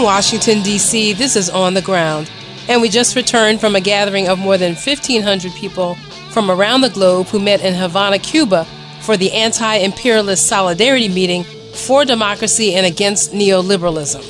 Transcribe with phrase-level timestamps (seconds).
[0.00, 2.30] From Washington, D.C., this is On the Ground,
[2.70, 5.94] and we just returned from a gathering of more than 1,500 people
[6.30, 8.64] from around the globe who met in Havana, Cuba
[9.02, 11.44] for the anti imperialist solidarity meeting
[11.74, 14.24] for democracy and against neoliberalism.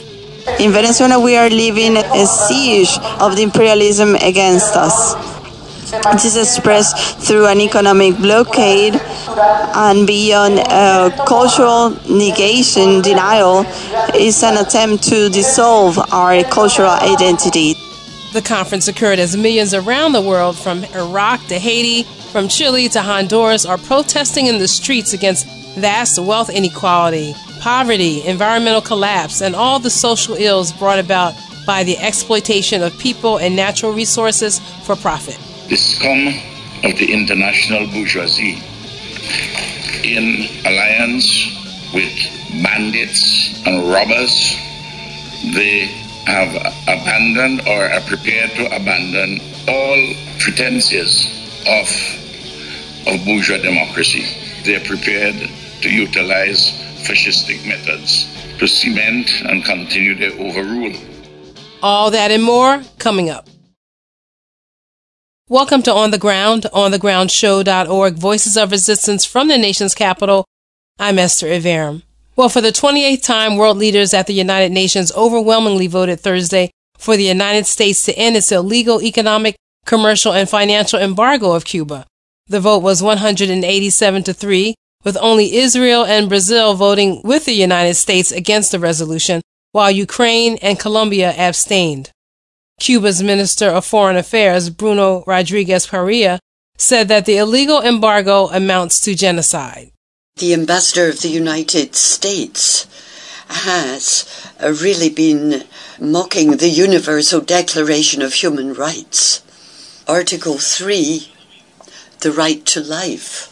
[0.58, 2.90] In Venezuela, we are living a siege
[3.20, 5.29] of the imperialism against us.
[5.90, 13.64] This is expressed through an economic blockade and beyond uh, cultural negation, denial,
[14.14, 17.74] is an attempt to dissolve our cultural identity.
[18.32, 23.02] The conference occurred as millions around the world, from Iraq to Haiti, from Chile to
[23.02, 29.80] Honduras, are protesting in the streets against vast wealth inequality, poverty, environmental collapse, and all
[29.80, 31.34] the social ills brought about
[31.66, 35.38] by the exploitation of people and natural resources for profit.
[35.70, 36.26] The scum
[36.82, 38.58] of the international bourgeoisie,
[40.02, 41.46] in alliance
[41.94, 42.10] with
[42.60, 44.56] bandits and robbers,
[45.54, 45.86] they
[46.26, 46.50] have
[46.88, 51.30] abandoned or are prepared to abandon all pretenses
[51.68, 51.86] of,
[53.06, 54.26] of bourgeois democracy.
[54.64, 55.36] They are prepared
[55.82, 56.72] to utilize
[57.06, 58.26] fascistic methods
[58.58, 60.94] to cement and continue their overrule.
[61.80, 63.49] All that and more coming up.
[65.50, 70.44] Welcome to On the Ground, onthegroundshow.org, Voices of Resistance from the nation's capital.
[70.96, 72.04] I'm Esther Iverem.
[72.36, 77.16] Well, for the 28th time, world leaders at the United Nations overwhelmingly voted Thursday for
[77.16, 79.56] the United States to end its illegal economic,
[79.86, 82.06] commercial, and financial embargo of Cuba.
[82.46, 87.94] The vote was 187 to 3, with only Israel and Brazil voting with the United
[87.94, 92.12] States against the resolution, while Ukraine and Colombia abstained.
[92.80, 96.40] Cuba's Minister of Foreign Affairs, Bruno Rodriguez Parrilla,
[96.76, 99.92] said that the illegal embargo amounts to genocide
[100.40, 102.86] the ambassador of the United States
[103.48, 104.24] has
[104.62, 105.64] uh, really been
[106.00, 109.42] mocking the Universal Declaration of Human Rights.
[110.08, 111.30] Article 3,
[112.20, 113.48] the right to life.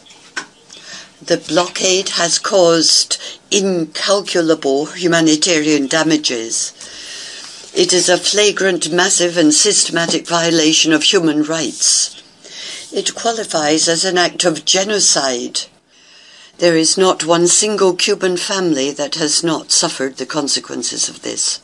[1.21, 3.21] The blockade has caused
[3.51, 6.73] incalculable humanitarian damages.
[7.75, 12.21] It is a flagrant, massive, and systematic violation of human rights.
[12.91, 15.61] It qualifies as an act of genocide
[16.59, 21.61] there is not one single Cuban family that has not suffered the consequences of this.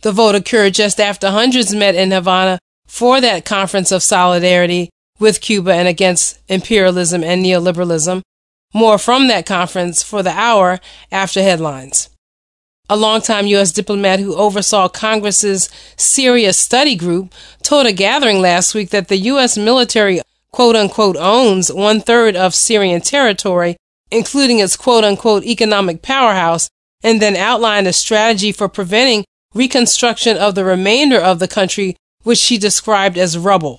[0.00, 4.88] The vote occurred just after hundreds met in Havana for that conference of solidarity
[5.18, 8.22] with Cuba and against imperialism and neoliberalism.
[8.72, 10.80] More from that conference for the hour
[11.12, 12.08] after headlines.
[12.90, 13.72] A longtime U.S.
[13.72, 19.56] diplomat who oversaw Congress's Syria study group told a gathering last week that the U.S.
[19.56, 20.20] military
[20.52, 23.78] quote unquote owns one third of Syrian territory,
[24.10, 26.68] including its quote unquote economic powerhouse,
[27.02, 29.24] and then outlined a strategy for preventing
[29.54, 33.78] reconstruction of the remainder of the country, which she described as rubble.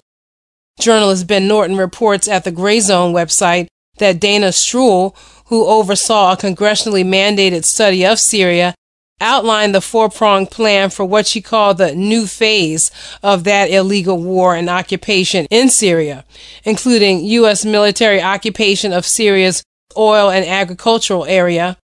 [0.79, 3.67] Journalist Ben Norton reports at the Gray Zone website
[3.99, 5.15] that Dana Stroul,
[5.45, 8.73] who oversaw a congressionally mandated study of Syria,
[9.21, 12.91] outlined the four pronged plan for what she called the new phase
[13.23, 16.25] of that illegal war and occupation in Syria,
[16.63, 17.63] including U.S.
[17.65, 19.63] military occupation of Syria's
[19.97, 21.77] oil and agricultural area,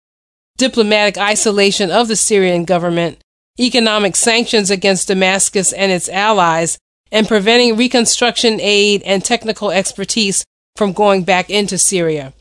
[0.56, 3.18] diplomatic isolation of the Syrian government,
[3.60, 6.78] economic sanctions against Damascus and its allies,
[7.10, 10.44] and preventing reconstruction aid and technical expertise
[10.76, 12.32] from going back into Syria.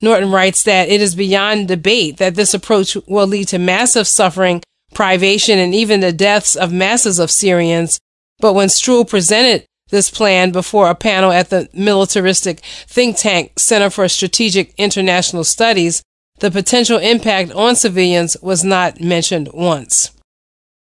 [0.00, 4.62] Norton writes that it is beyond debate that this approach will lead to massive suffering,
[4.94, 7.98] privation, and even the deaths of masses of Syrians.
[8.38, 13.88] But when Stroul presented this plan before a panel at the militaristic think tank Center
[13.88, 16.02] for Strategic International Studies,
[16.40, 20.10] the potential impact on civilians was not mentioned once.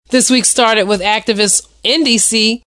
[0.09, 2.61] This week started with activists in DC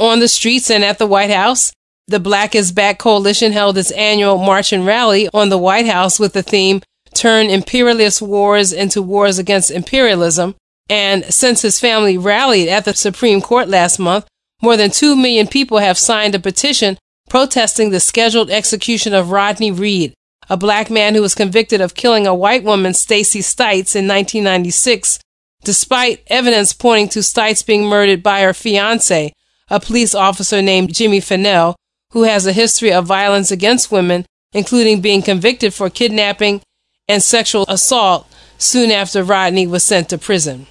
[0.00, 1.72] on the streets and at the White House
[2.08, 6.18] the Black is Back Coalition held its annual march and rally on the White House
[6.18, 6.82] with the theme
[7.14, 10.54] Turn Imperialist Wars into Wars Against Imperialism.
[10.88, 14.26] And since his family rallied at the Supreme Court last month,
[14.60, 19.70] more than 2 million people have signed a petition protesting the scheduled execution of Rodney
[19.70, 20.14] Reed,
[20.50, 25.18] a black man who was convicted of killing a white woman, Stacy Stites, in 1996,
[25.64, 29.32] despite evidence pointing to Stites being murdered by her fiance,
[29.70, 31.76] a police officer named Jimmy Fennell,
[32.12, 36.60] who has a history of violence against women, including being convicted for kidnapping
[37.08, 38.26] and sexual assault
[38.58, 40.66] soon after Rodney was sent to prison.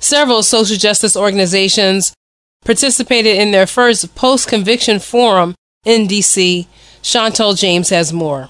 [0.00, 2.14] Several social justice organizations
[2.64, 5.54] participated in their first post conviction forum
[5.84, 6.66] in DC.
[7.02, 8.48] Chantal James has more.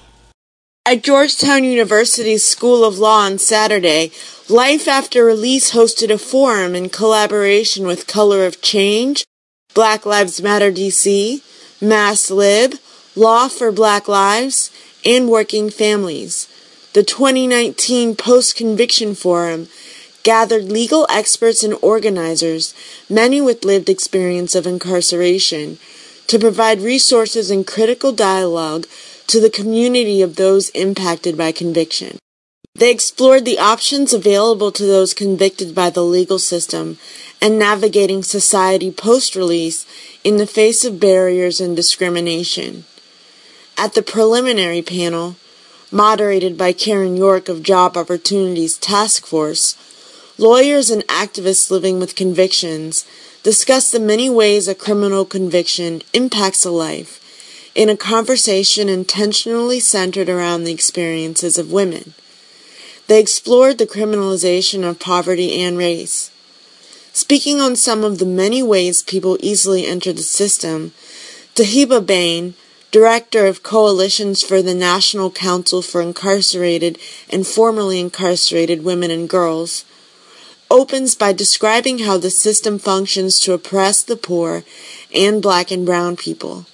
[0.85, 4.11] At Georgetown University's School of Law on Saturday,
[4.49, 9.23] Life After Release hosted a forum in collaboration with Color of Change,
[9.75, 11.43] Black Lives Matter DC,
[11.79, 12.73] Mass Lib,
[13.15, 14.71] Law for Black Lives,
[15.05, 16.47] and Working Families.
[16.93, 19.67] The 2019 Post Conviction Forum
[20.23, 22.73] gathered legal experts and organizers,
[23.07, 25.77] many with lived experience of incarceration,
[26.25, 28.87] to provide resources and critical dialogue
[29.27, 32.17] to the community of those impacted by conviction.
[32.73, 36.97] They explored the options available to those convicted by the legal system
[37.41, 39.85] and navigating society post release
[40.23, 42.85] in the face of barriers and discrimination.
[43.77, 45.37] At the preliminary panel,
[45.91, 49.75] moderated by Karen York of Job Opportunities Task Force,
[50.37, 53.05] lawyers and activists living with convictions
[53.43, 60.27] discussed the many ways a criminal conviction impacts a life in a conversation intentionally centered
[60.29, 62.13] around the experiences of women.
[63.07, 66.31] They explored the criminalization of poverty and race.
[67.13, 70.93] Speaking on some of the many ways people easily enter the system,
[71.55, 72.53] Tahiba Bain,
[72.91, 76.97] director of Coalitions for the National Council for Incarcerated
[77.29, 79.85] and Formerly Incarcerated Women and Girls,
[80.71, 84.63] opens by describing how the system functions to oppress the poor
[85.13, 86.65] and black and brown people.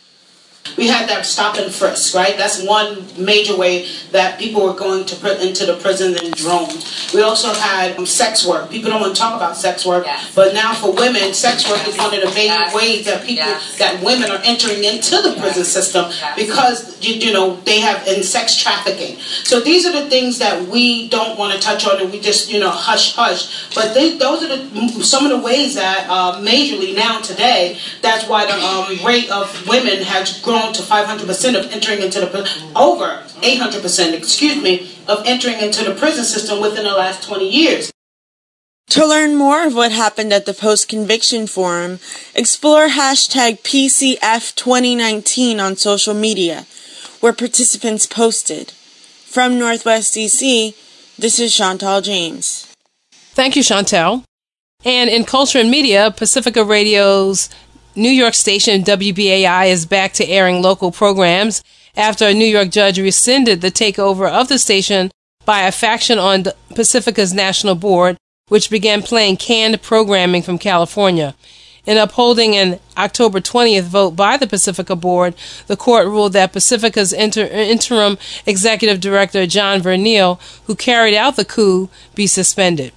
[0.77, 2.35] We had that stop and frisk, right?
[2.37, 7.11] That's one major way that people were going to put into the prison and drones.
[7.13, 8.69] We also had um, sex work.
[8.69, 10.35] People don't want to talk about sex work, yes.
[10.35, 12.75] but now for women, sex work is one of the main yes.
[12.75, 13.77] ways that people, yes.
[13.77, 18.21] that women are entering into the prison system because you, you know they have in
[18.23, 19.17] sex trafficking.
[19.19, 22.51] So these are the things that we don't want to touch on, and we just
[22.51, 23.73] you know hush hush.
[23.73, 27.77] But they, those are the, some of the ways that uh, majorly now today.
[28.01, 32.21] That's why the um, rate of women has grown grown to 500% of entering into
[32.21, 32.27] the
[32.75, 37.91] over 800%, excuse me, of entering into the prison system within the last 20 years.
[38.89, 41.99] To learn more of what happened at the Post Conviction Forum,
[42.33, 46.65] explore hashtag PCF2019 on social media,
[47.19, 48.71] where participants posted.
[49.25, 50.73] From Northwest DC,
[51.19, 52.73] this is Chantal James.
[53.33, 54.23] Thank you, Chantal.
[54.85, 57.49] And in culture and media, Pacifica Radio's
[57.97, 61.63] New York station WBAI is back to airing local programs
[61.95, 65.11] after a New York judge rescinded the takeover of the station
[65.45, 66.43] by a faction on
[66.75, 68.17] Pacifica's national board,
[68.49, 71.35] which began playing canned programming from California.
[71.85, 75.33] In upholding an October 20th vote by the Pacifica Board,
[75.67, 81.45] the court ruled that Pacifica's inter- interim executive director, John Vernile, who carried out the
[81.45, 82.91] coup, be suspended.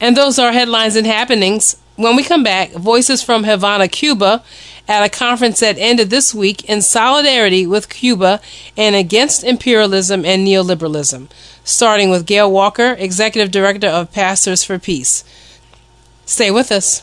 [0.00, 1.76] And those are headlines and happenings.
[1.96, 4.42] When we come back, voices from Havana, Cuba,
[4.88, 8.40] at a conference that ended this week in solidarity with Cuba
[8.76, 11.28] and against imperialism and neoliberalism,
[11.62, 15.24] starting with Gail Walker, Executive Director of Pastors for Peace.
[16.26, 17.02] Stay with us.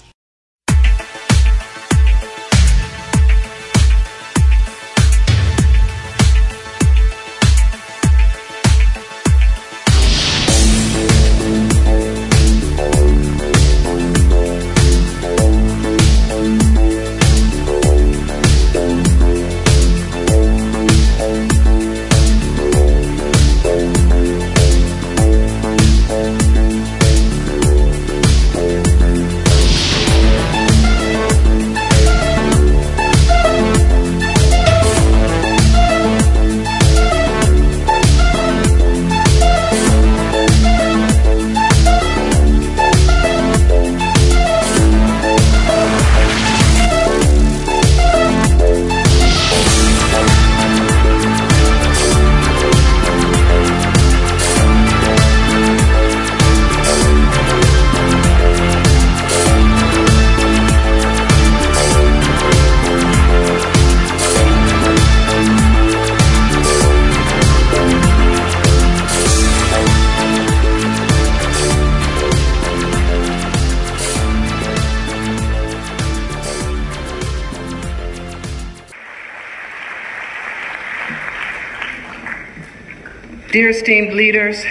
[83.62, 84.66] Dear esteemed leaders,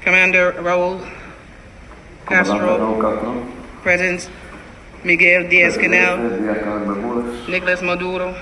[0.00, 1.08] Commander Raul
[2.26, 3.46] Castro,
[3.82, 4.28] President
[5.04, 8.34] Miguel Diaz-Canel, Nicolas Maduro,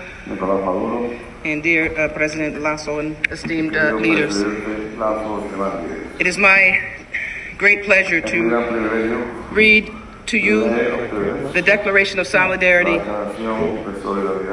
[1.45, 4.39] and dear uh, President Lazo and esteemed uh, leaders.
[6.19, 6.81] It is my
[7.59, 9.93] great pleasure to read
[10.29, 10.71] to you
[11.53, 12.97] the Declaration of Solidarity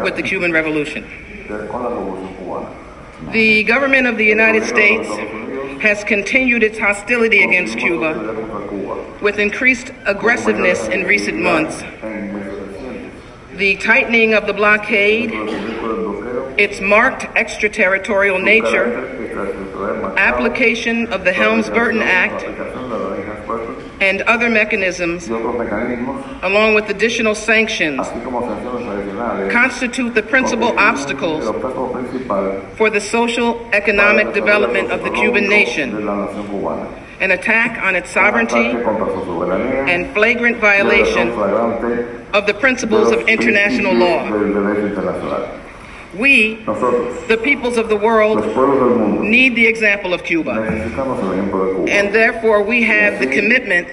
[0.03, 1.07] with the Cuban Revolution.
[3.31, 5.07] The government of the United States
[5.81, 11.79] has continued its hostility against Cuba with increased aggressiveness in recent months.
[13.53, 15.31] The tightening of the blockade,
[16.59, 19.07] its marked extraterritorial nature,
[20.17, 22.43] application of the Helms Burton Act,
[24.01, 27.99] and other mechanisms, along with additional sanctions,
[29.51, 31.45] constitute the principal obstacles
[32.75, 36.07] for the social economic development of the Cuban nation.
[37.21, 38.57] An attack on its sovereignty
[39.91, 41.29] and flagrant violation
[42.33, 44.25] of the principles of international law.
[46.13, 48.39] We, the peoples of the world,
[49.23, 50.51] need the example of Cuba.
[51.87, 53.87] And therefore, we have the commitment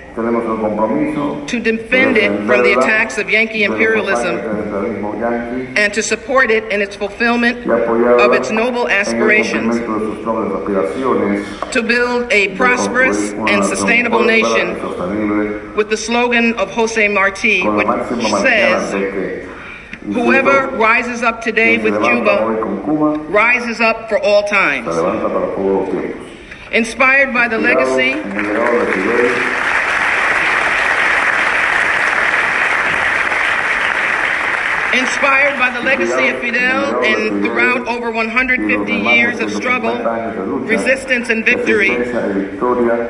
[1.49, 4.37] to defend it from the attacks of Yankee imperialism
[5.77, 9.77] and to support it in its fulfillment of its noble aspirations
[11.73, 14.75] to build a prosperous and sustainable nation
[15.77, 19.48] with the slogan of Jose Marti, which says,
[20.13, 24.89] Whoever rises up today with Cuba rises up for all times.
[26.73, 28.13] Inspired by the legacy
[34.99, 39.95] Inspired by the legacy of Fidel and throughout over 150 years of struggle,
[40.61, 41.95] resistance, and victory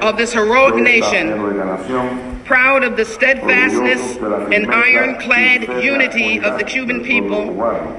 [0.00, 4.16] of this heroic nation, proud of the steadfastness
[4.52, 7.52] and ironclad unity of the Cuban people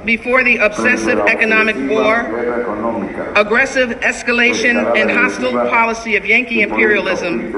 [0.04, 2.22] before the obsessive economic war,
[3.36, 7.52] aggressive escalation, and hostile policy of Yankee imperialism,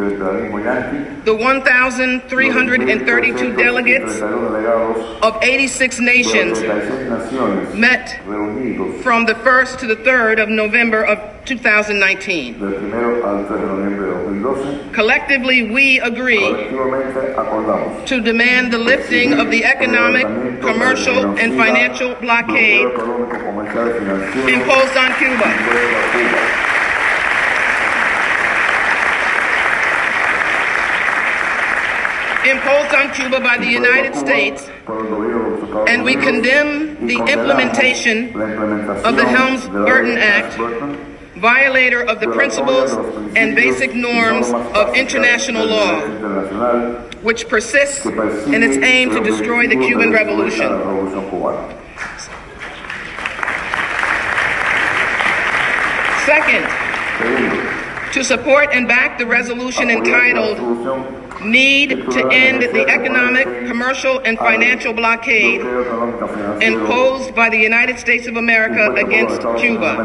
[1.24, 6.60] the 1,332 delegates of 86 nations
[7.74, 8.20] met
[9.02, 12.60] from the 1st to the 3rd of November of 2019.
[14.94, 16.40] Collectively, we agree
[18.06, 20.26] to demand the lifting of the economic,
[20.62, 22.86] commercial, and financial blockade
[24.48, 25.52] imposed on Cuba.
[32.44, 34.68] Imposed on Cuba by the United States,
[35.88, 38.30] and we condemn the implementation
[39.06, 40.58] of the Helms Burton Act
[41.42, 42.92] violator of the principles
[43.36, 46.00] and basic norms of international law,
[47.24, 50.70] which persists in its aim to destroy the Cuban Revolution.
[56.26, 60.60] Second, to support and back the resolution entitled
[61.44, 65.62] Need to End the Economic, Commercial, and Financial Blockade
[66.62, 69.96] imposed by the United States of America against Cuba,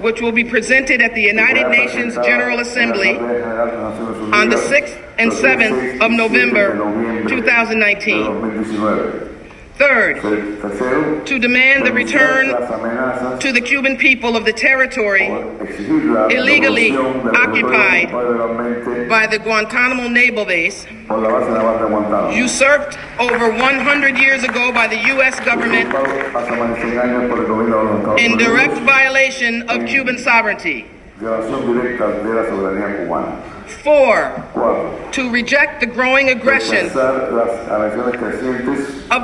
[0.00, 6.00] which will be presented at the United Nations General Assembly on the 6th and 7th
[6.00, 6.74] of November
[7.28, 9.37] 2019.
[9.78, 10.20] Third,
[11.26, 12.48] to demand the return
[13.38, 15.26] to the Cuban people of the territory
[16.34, 18.10] illegally occupied
[19.08, 20.84] by the Guantanamo naval base,
[22.34, 25.38] usurped over 100 years ago by the U.S.
[25.40, 25.94] government
[28.18, 30.86] in direct violation of Cuban sovereignty.
[33.82, 34.44] Four,
[35.12, 36.94] to reject the growing aggression of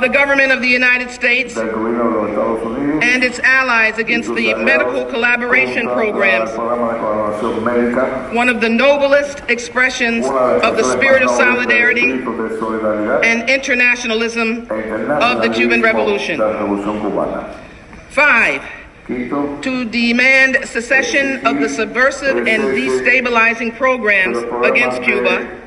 [0.01, 6.51] the government of the United States and its allies against the medical collaboration programs,
[8.35, 12.11] one of the noblest expressions of the spirit of solidarity
[13.23, 16.39] and internationalism of the Cuban Revolution.
[18.09, 18.61] Five,
[19.07, 25.61] to demand cessation of the subversive and destabilizing programs against Cuba,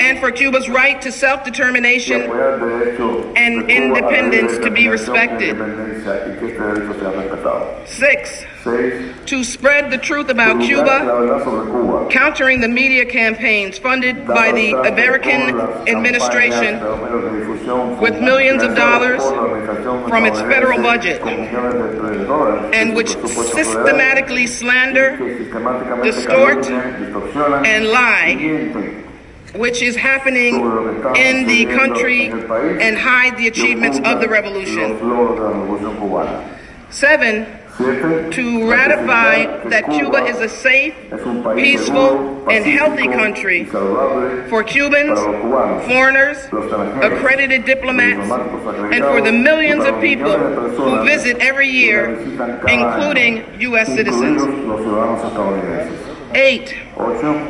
[0.00, 2.22] and for Cuba's right to self determination
[3.36, 5.56] and independence to be respected.
[7.86, 15.58] Six, to spread the truth about Cuba, countering the media campaigns funded by the American
[15.88, 16.80] administration
[18.00, 19.22] with millions of dollars
[20.08, 21.22] from its federal budget,
[22.74, 25.16] and which systematically slander,
[26.02, 29.04] distort, and lie
[29.54, 30.54] which is happening
[31.16, 34.98] in the country and hide the achievements of the revolution.
[36.90, 37.46] Seven,
[37.76, 40.94] to ratify that Cuba is a safe,
[41.54, 45.18] peaceful, and healthy country for Cubans,
[45.86, 46.38] foreigners,
[47.02, 52.18] accredited diplomats, and for the millions of people who visit every year,
[52.66, 53.88] including U.S.
[53.88, 54.42] citizens.
[56.36, 56.76] Eight,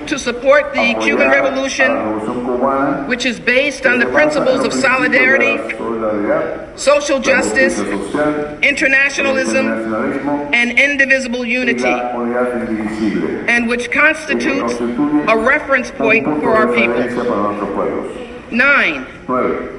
[0.07, 1.91] to support the Cuban Revolution,
[3.09, 5.59] which is based on the principles of solidarity,
[6.77, 7.81] social justice,
[8.63, 9.67] internationalism,
[10.55, 18.26] and indivisible unity, and which constitutes a reference point for our people.
[18.51, 19.07] Nine,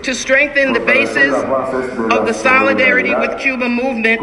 [0.04, 4.20] to strengthen the basis of the Solidarity with Cuba movement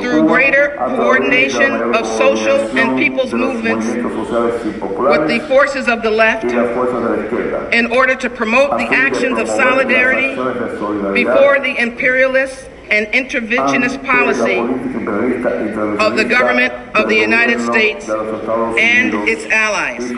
[0.00, 6.44] through greater coordination of social and people's movements with the forces of the left
[7.72, 10.34] in order to promote the actions of solidarity
[11.14, 14.58] before the imperialist and interventionist policy
[16.04, 20.10] of the government of the United States and its allies.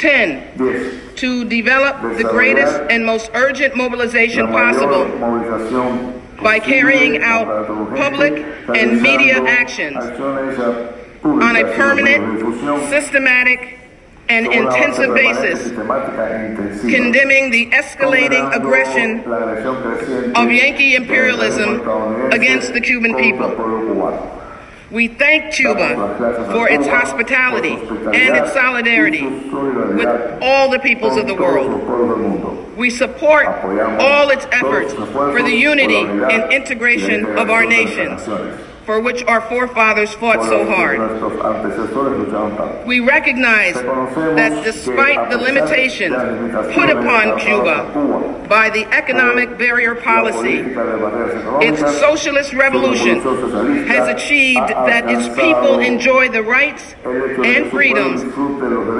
[0.00, 0.58] 10.
[1.16, 5.04] To develop the greatest and most urgent mobilization possible
[6.42, 9.96] by carrying out public and media actions
[11.22, 13.78] on a permanent, systematic,
[14.30, 15.70] and intensive basis,
[16.80, 19.20] condemning the escalating aggression
[20.34, 21.80] of Yankee imperialism
[22.32, 24.39] against the Cuban people.
[24.90, 31.34] We thank Cuba for its hospitality and its solidarity with all the peoples of the
[31.34, 32.76] world.
[32.76, 38.26] We support all its efforts for the unity and integration of our nations
[38.84, 40.98] for which our forefathers fought so hard.
[42.86, 46.14] We recognize that despite the limitations
[46.74, 50.58] put upon Cuba by the economic barrier policy,
[51.64, 53.20] its socialist revolution
[53.86, 58.22] has achieved that its people enjoy the rights and freedoms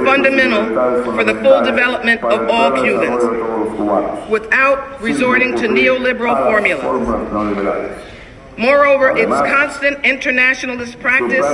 [0.04, 0.66] fundamental
[1.14, 8.09] for the full development of all Cubans without resorting to neoliberal formulas.
[8.58, 11.47] Moreover, its constant internationalist practice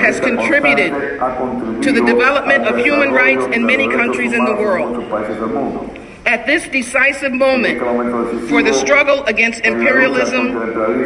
[0.00, 0.92] has contributed
[1.82, 5.04] to the development of human rights in many countries in the world.
[6.26, 7.78] At this decisive moment
[8.48, 10.56] for the struggle against imperialism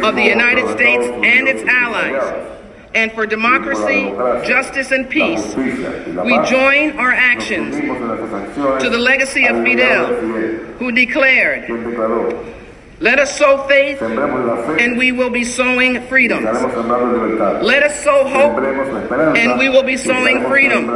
[0.03, 2.55] of the United States and its allies,
[2.95, 4.09] and for democracy,
[4.47, 10.07] justice, and peace, we join our actions to the legacy of Fidel,
[10.79, 11.69] who declared,
[12.99, 16.43] let us sow faith, and we will be sowing freedom.
[16.43, 18.59] Let us sow hope,
[19.37, 20.87] and we will be sowing freedom.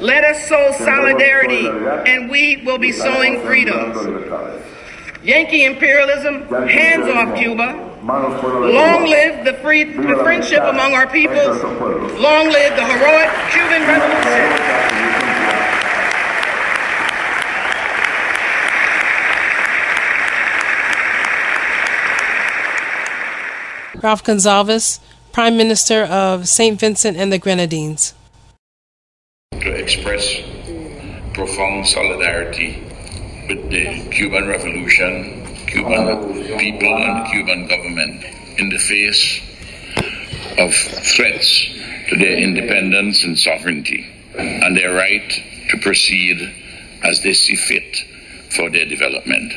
[0.00, 3.92] Let us sow solidarity, and we will be sowing freedom.
[5.22, 7.88] Yankee imperialism, hands off Cuba.
[8.02, 11.62] Long live the, free, the friendship among our peoples.
[12.18, 15.09] Long live the heroic Cuban Revolution.
[24.02, 24.98] Ralph Gonsalves,
[25.32, 26.80] Prime Minister of St.
[26.80, 28.14] Vincent and the Grenadines.
[29.52, 30.36] To express
[31.34, 32.82] profound solidarity
[33.48, 38.24] with the Cuban Revolution, Cuban people, and Cuban government
[38.58, 39.40] in the face
[40.58, 41.66] of threats
[42.08, 45.30] to their independence and sovereignty and their right
[45.70, 46.38] to proceed
[47.02, 47.96] as they see fit
[48.50, 49.52] for their development.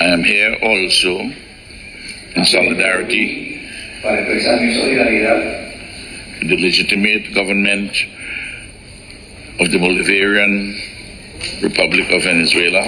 [0.00, 1.20] I am here also
[2.36, 3.49] in solidarity
[4.02, 5.70] para expresar mi solidaridad
[6.40, 7.92] the legitimate government
[9.60, 10.74] of the Bolivarian
[11.62, 12.80] Republic of Venezuela.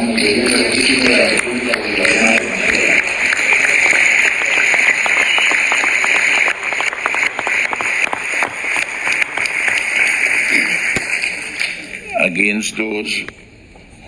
[12.20, 13.24] Against those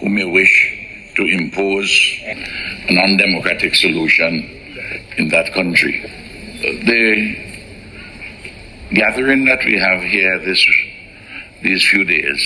[0.01, 1.93] who may wish to impose
[2.88, 4.49] an undemocratic solution
[5.19, 6.24] in that country
[6.64, 7.37] the
[8.94, 10.64] gathering that we have here this
[11.62, 12.42] these few days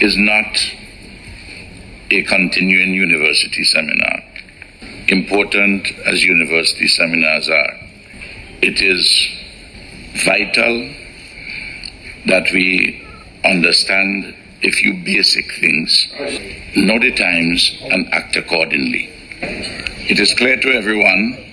[0.00, 0.58] is not
[2.10, 4.22] a continuing university seminar.
[5.08, 7.74] Important as university seminars are,
[8.62, 9.04] it is
[10.24, 10.94] vital
[12.26, 13.06] that we
[13.44, 16.08] understand a few basic things,
[16.76, 19.10] know the times, and act accordingly.
[20.08, 21.43] It is clear to everyone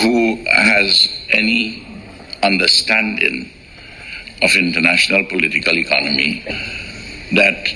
[0.00, 1.86] who has any
[2.42, 3.50] understanding
[4.42, 6.44] of international political economy
[7.32, 7.66] that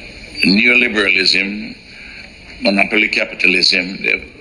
[0.44, 1.76] neoliberalism,
[2.62, 4.32] monopoly capitalism, they've,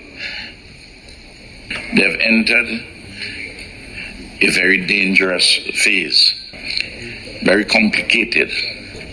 [1.96, 2.84] they've entered
[4.40, 6.34] a very dangerous phase,
[7.44, 8.50] very complicated,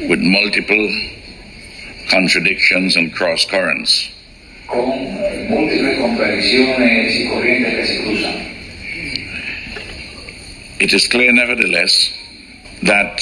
[0.09, 0.89] with multiple
[2.09, 4.09] contradictions and cross currents.
[4.69, 5.09] con
[5.49, 7.88] múltiples contradicciones y corrientes.
[10.79, 12.13] It is clear, nevertheless,
[12.83, 13.21] that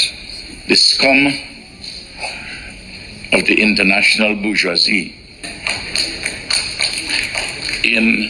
[0.68, 1.26] the scum
[3.34, 5.16] of the international bourgeoisie,
[7.84, 8.30] in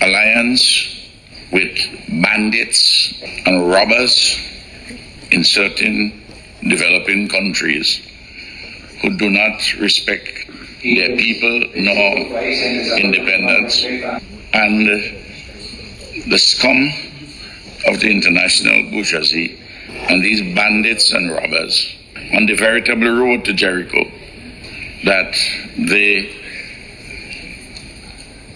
[0.00, 1.08] alliance
[1.52, 1.78] with
[2.20, 3.14] bandits
[3.46, 4.36] and robbers
[5.30, 6.20] in certain
[6.68, 8.00] developing countries
[9.02, 10.28] who do not respect
[10.82, 12.40] their people nor
[12.98, 13.84] independence,
[14.52, 14.88] and
[16.26, 16.92] the scum
[17.86, 21.96] of the international bourgeoisie and these bandits and robbers
[22.34, 24.04] on the veritable road to Jericho
[25.04, 25.34] that
[25.78, 26.34] they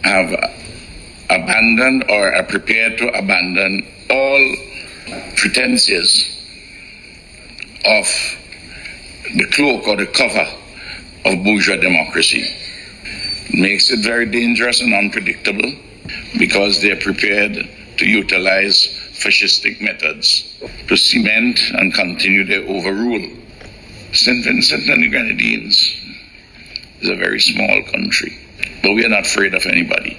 [0.05, 0.33] have
[1.31, 4.57] abandoned or are prepared to abandon all
[5.37, 6.29] pretenses
[7.85, 8.07] of
[9.37, 10.47] the cloak or the cover
[11.25, 12.45] of bourgeois democracy.
[13.55, 15.73] Makes it very dangerous and unpredictable
[16.39, 20.59] because they're prepared to utilize fascistic methods
[20.89, 23.29] to cement and continue their overrule.
[24.13, 24.45] St.
[24.45, 25.77] Vincent and the Grenadines
[27.01, 28.37] is a very small country,
[28.83, 30.19] but we are not afraid of anybody.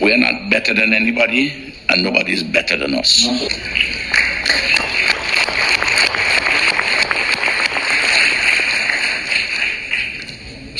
[0.00, 3.26] We are not better than anybody, and nobody is better than us.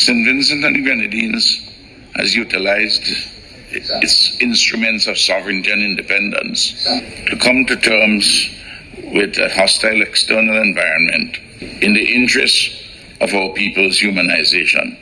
[0.03, 0.27] St.
[0.27, 1.61] Vincent and the Grenadines
[2.17, 3.05] has utilized
[3.71, 6.83] its instruments of sovereignty and independence
[7.29, 8.51] to come to terms
[9.15, 12.73] with a hostile external environment in the interest
[13.21, 14.99] of our people's humanization.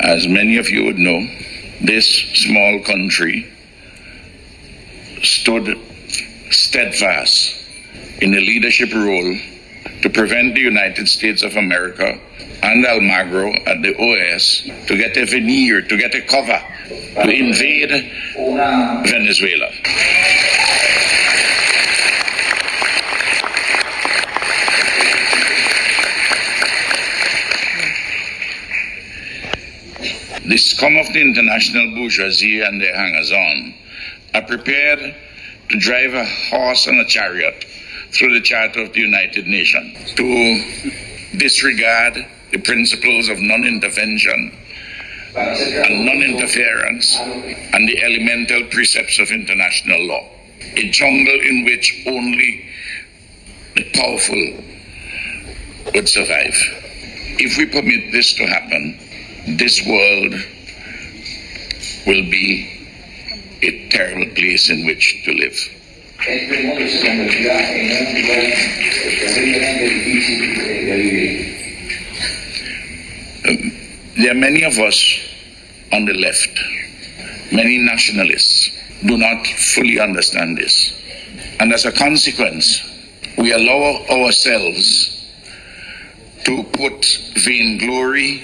[0.00, 1.28] As many of you would know,
[1.82, 3.46] this small country
[5.22, 5.78] stood
[6.50, 7.54] steadfast
[8.22, 9.38] in a leadership role
[10.02, 12.18] to prevent the United States of America
[12.62, 17.90] and Almagro at the OAS to get a veneer, to get a cover, to invade
[19.08, 19.70] Venezuela.
[30.48, 33.74] The scum of the international bourgeoisie and their hangers on
[34.34, 35.14] are prepared
[35.70, 37.66] to drive a horse and a chariot
[38.12, 44.52] through the Charter of the United Nations, to disregard the principles of non intervention
[45.36, 50.28] and non interference and the elemental precepts of international law.
[50.76, 52.68] A jungle in which only
[53.76, 54.64] the powerful
[55.94, 56.54] would survive.
[57.38, 58.98] If we permit this to happen,
[59.58, 60.34] this world
[62.06, 62.72] will be
[63.62, 65.58] a terrible place in which to live.
[66.18, 68.44] Convertirá en un lugar
[69.20, 70.38] terriblemente difícil
[70.86, 71.56] de vivir.
[74.16, 75.18] There are many of us
[75.92, 76.58] on the left,
[77.52, 78.70] many nationalists,
[79.04, 80.92] do not fully understand this.
[81.60, 82.82] And as a consequence,
[83.38, 85.12] we allow ourselves
[86.44, 87.04] to put
[87.36, 88.42] vainglory,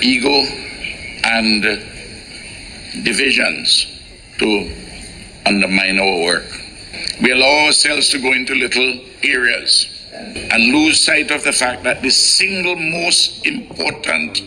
[0.00, 0.44] ego,
[1.24, 1.62] and
[3.04, 3.86] divisions
[4.38, 4.70] to
[5.46, 6.61] undermine our work.
[7.20, 12.02] We allow ourselves to go into little areas and lose sight of the fact that
[12.02, 14.42] the single most important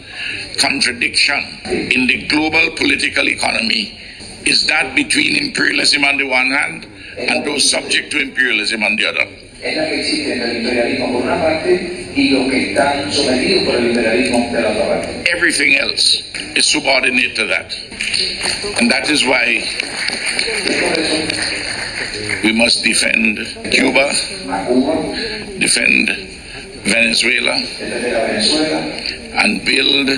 [0.58, 4.00] contradiction in the global political economy
[4.46, 6.88] is that between imperialism on the one hand
[7.18, 9.26] and those subject to imperialism on the other.
[9.62, 13.66] Es la que existe entre el imperialismo por una parte y los que están sometidos
[13.66, 15.24] por el imperialismo de la otra parte.
[15.32, 16.22] Everything else
[16.56, 17.74] is subordinate to that.
[18.80, 19.64] And that is why
[22.46, 23.40] we must defend
[23.72, 24.08] Cuba,
[25.58, 26.10] defend
[26.86, 27.56] Venezuela,
[29.42, 30.10] and build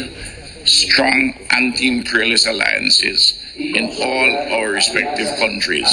[0.67, 5.87] strong anti-imperialist alliances in all our respective countries.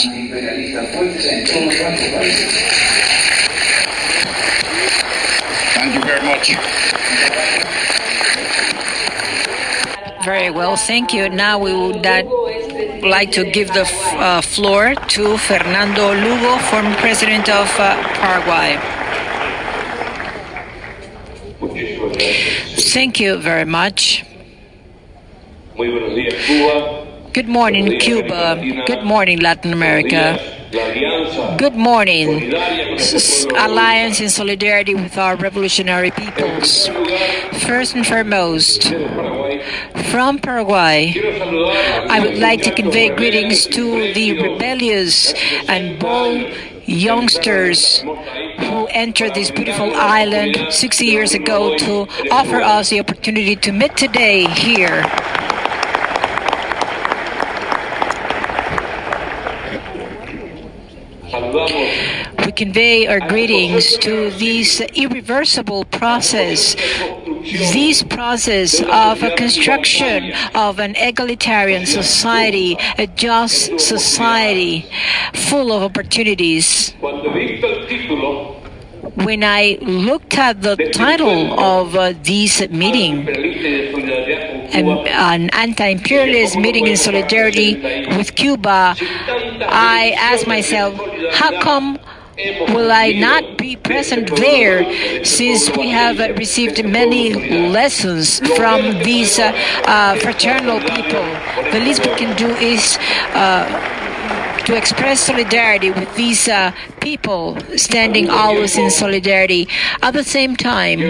[5.74, 6.50] Thank you very much.
[10.24, 11.28] Very well, thank you.
[11.28, 12.02] Now we would
[13.04, 18.78] like to give the f- uh, floor to Fernando Lugo, former president of uh, Paraguay.
[22.94, 24.24] Thank you very much.
[25.76, 27.04] Muy buenos días, Cuba.
[27.32, 28.56] Good morning, Cuba.
[28.86, 30.38] Good morning, Latin America.
[30.74, 32.52] Good morning.
[32.52, 36.88] Alliance in solidarity with our revolutionary peoples.
[37.64, 38.92] First and foremost,
[40.10, 41.14] from Paraguay,
[42.10, 45.32] I would like to convey greetings to the rebellious
[45.68, 46.52] and bold
[46.86, 53.70] youngsters who entered this beautiful island 60 years ago to offer us the opportunity to
[53.70, 55.04] meet today here.
[61.34, 66.76] We convey our greetings to this irreversible process,
[67.72, 74.86] this process of a construction of an egalitarian society, a just society
[75.32, 76.92] full of opportunities.
[79.16, 83.28] When I looked at the title of uh, this meeting,
[84.74, 87.76] an, an anti-imperialist meeting in solidarity
[88.16, 88.96] with Cuba,
[89.62, 90.94] I asked myself,
[91.32, 91.98] how come
[92.36, 97.32] will I not be present there since we have received many
[97.68, 99.52] lessons from these uh,
[99.84, 101.24] uh, fraternal people?
[101.72, 102.98] The least we can do is
[103.34, 103.94] uh,
[104.66, 109.68] to express solidarity with these uh, people standing always in solidarity.
[110.02, 111.00] At the same time,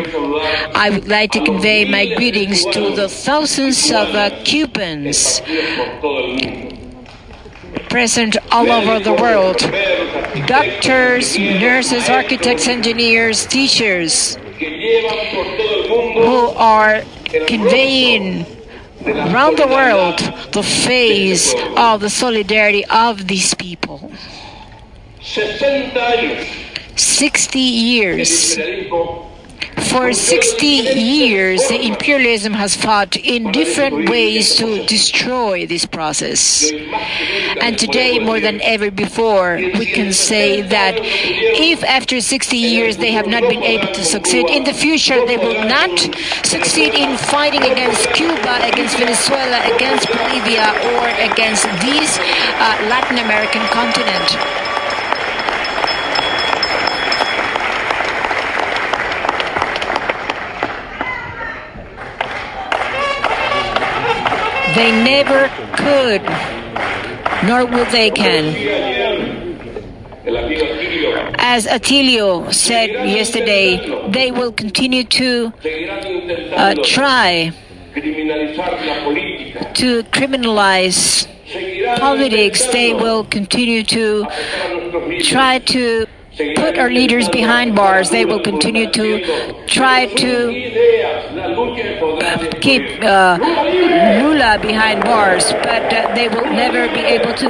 [0.75, 5.41] I would like to convey my greetings to the thousands of uh, Cubans
[7.89, 9.59] present all over the world
[10.47, 17.03] doctors, nurses, architects, engineers, teachers who are
[17.47, 18.45] conveying
[19.07, 20.19] around the world
[20.53, 24.13] the face of the solidarity of these people.
[26.97, 28.57] 60 years.
[29.95, 36.69] For 60 years, imperialism has fought in different ways to destroy this process.
[37.61, 43.13] And today, more than ever before, we can say that if after 60 years they
[43.13, 45.97] have not been able to succeed, in the future they will not
[46.43, 53.63] succeed in fighting against Cuba, against Venezuela, against Bolivia, or against this uh, Latin American
[53.69, 54.74] continent.
[64.75, 66.23] They never could,
[67.47, 68.57] nor will they can.
[71.39, 73.79] As Atilio said yesterday,
[74.11, 75.53] they will continue to
[76.57, 77.53] uh, try
[77.95, 78.01] to
[80.11, 81.27] criminalize
[81.99, 82.67] politics.
[82.73, 84.27] They will continue to
[85.23, 86.07] try to
[86.37, 88.11] put our leaders behind bars.
[88.11, 90.31] They will continue to try to
[92.61, 93.39] keep uh,
[94.21, 97.49] Lula behind bars, but uh, they will never be able to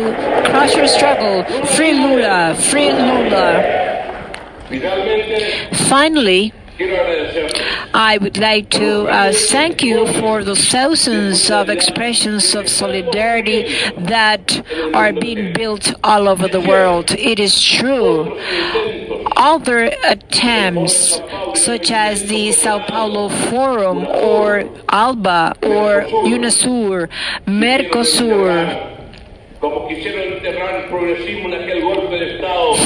[0.51, 1.44] crush our struggle.
[1.77, 3.83] Free Lula, free Lula.
[5.88, 13.72] Finally, I would like to uh, thank you for the thousands of expressions of solidarity
[13.96, 14.60] that
[14.92, 17.12] are being built all over the world.
[17.12, 18.37] It is true.
[19.37, 21.20] Other attempts,
[21.54, 27.08] such as the Sao Paulo Forum or ALBA or UNASUR,
[27.46, 28.93] Mercosur,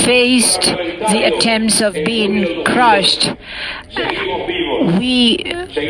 [0.04, 3.32] faced the attempts of being crushed.
[4.98, 5.42] We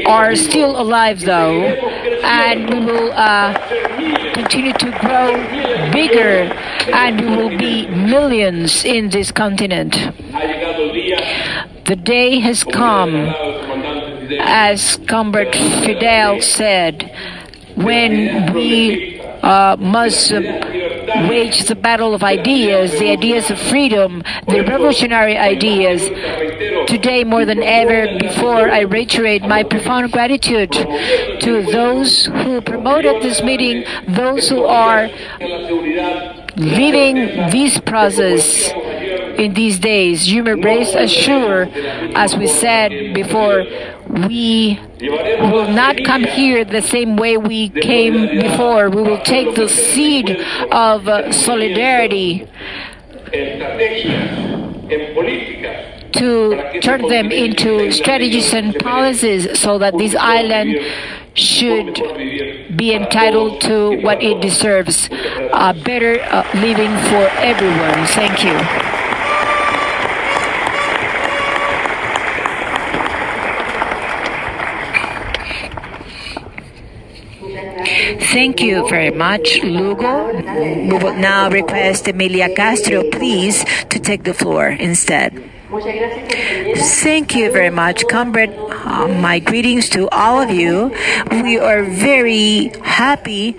[0.06, 3.54] are still alive, though, and we will uh,
[4.34, 5.32] continue to grow
[5.92, 6.52] bigger,
[6.92, 9.92] and we will be millions in this continent.
[11.86, 13.14] The day has come,
[14.40, 17.10] as Comrade Fidel said,
[17.76, 25.36] when we uh, must wage the battle of ideas, the ideas of freedom, the revolutionary
[25.36, 26.02] ideas.
[26.88, 33.42] Today, more than ever before, I reiterate my profound gratitude to those who promoted this
[33.42, 35.08] meeting, those who are
[36.56, 37.14] leading
[37.50, 38.70] this process
[39.38, 40.30] in these days.
[40.30, 41.68] You may rest assured,
[42.14, 43.64] as we said before,
[44.08, 48.90] we will not come here the same way we came before.
[48.90, 50.30] We will take the seed
[50.72, 52.48] of uh, solidarity
[56.12, 60.78] to turn them into strategies and policies so that this island
[61.34, 61.94] should
[62.76, 68.06] be entitled to what it deserves a better uh, living for everyone.
[68.06, 68.87] Thank you.
[78.32, 80.28] Thank you very much, Lugo.
[80.28, 85.32] We will now request Emilia Castro, please, to take the floor instead.
[85.70, 88.52] Thank you very much, comrade.
[88.52, 90.94] Uh, my greetings to all of you.
[91.30, 93.56] We are very happy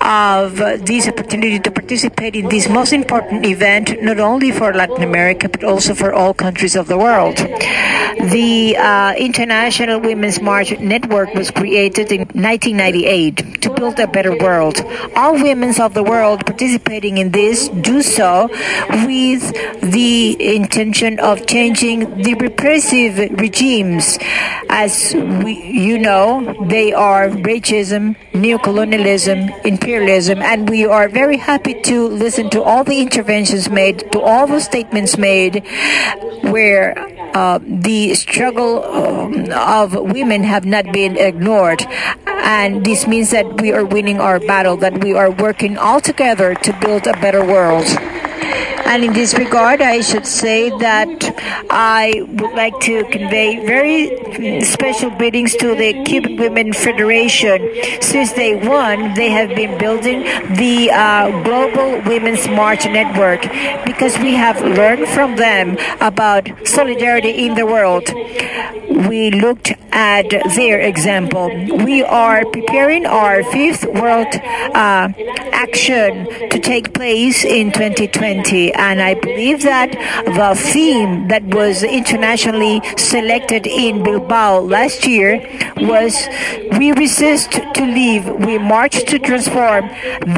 [0.00, 5.48] of this opportunity to participate in this most important event, not only for Latin America,
[5.48, 7.36] but also for all countries of the world.
[7.36, 14.80] The uh, International Women's March Network was created in 1998 to build a better world.
[15.14, 18.48] All women of the world participating in this do so
[19.06, 19.42] with
[19.82, 24.18] the intention of changing the repressive regimes.
[24.68, 31.74] As we, you know, they are racism, neocolonialism, imperialism, imperialism, and we are very happy
[31.82, 35.66] to listen to all the interventions made, to all the statements made,
[36.42, 36.96] where
[37.34, 41.82] uh, the struggle um, of women have not been ignored.
[42.26, 46.54] And this means that we are winning our battle, that we are working all together
[46.54, 47.86] to build a better world.
[48.90, 51.22] And in this regard, I should say that
[51.70, 57.70] I would like to convey very special greetings to the Cuban Women Federation.
[58.00, 60.22] Since day one, they have been building
[60.56, 63.42] the uh, Global Women's March Network
[63.86, 68.08] because we have learned from them about solidarity in the world.
[69.08, 71.48] We looked at their example.
[71.84, 74.28] We are preparing our fifth world
[74.74, 75.08] uh,
[75.52, 79.90] action to take place in 2020 and I believe that
[80.24, 85.40] the theme that was internationally selected in Bilbao last year
[85.76, 86.28] was
[86.78, 89.88] We resist to leave, we march to transform.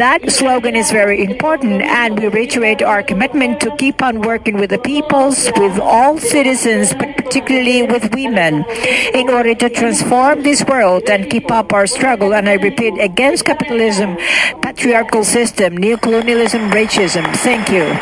[0.03, 4.70] That slogan is very important and we reiterate our commitment to keep on working with
[4.70, 11.08] the peoples, with all citizens, but particularly with women, in order to transform this world
[11.08, 14.16] and keep up our struggle, and I repeat, against capitalism,
[14.62, 17.24] patriarchal system, neocolonialism, racism.
[17.36, 17.96] Thank you.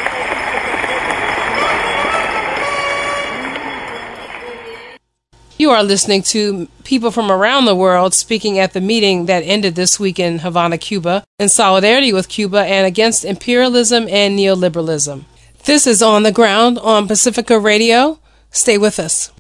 [5.61, 9.75] You are listening to people from around the world speaking at the meeting that ended
[9.75, 15.25] this week in Havana, Cuba, in solidarity with Cuba and against imperialism and neoliberalism.
[15.67, 18.19] This is On the Ground on Pacifica Radio.
[18.51, 19.31] Stay with us.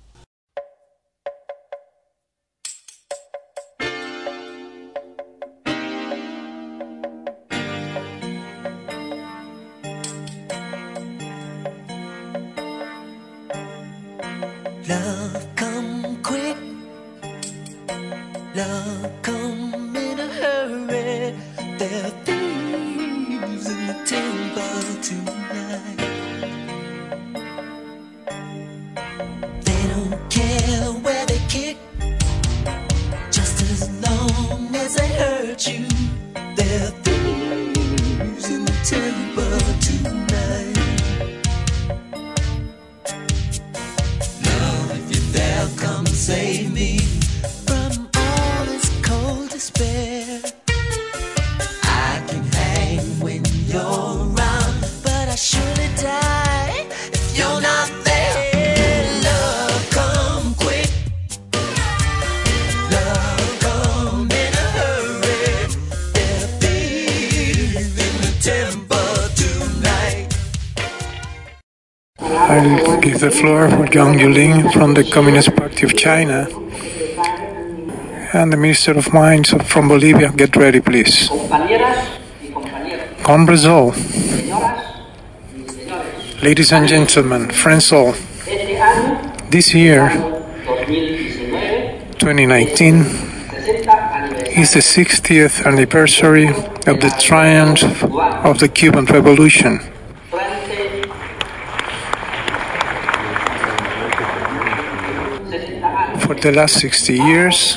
[24.72, 25.99] The
[73.40, 76.46] floor for Yang Yuling from the Communist Party of China
[78.34, 80.30] and the Minister of Mines from Bolivia.
[80.32, 81.30] Get ready, please.
[83.22, 83.94] Comrades all,
[86.42, 88.12] ladies and gentlemen, friends all,
[89.48, 90.10] this year,
[92.18, 92.96] 2019,
[94.60, 97.82] is the 60th anniversary of the triumph
[98.44, 99.80] of the Cuban Revolution.
[106.42, 107.76] The last 60 years,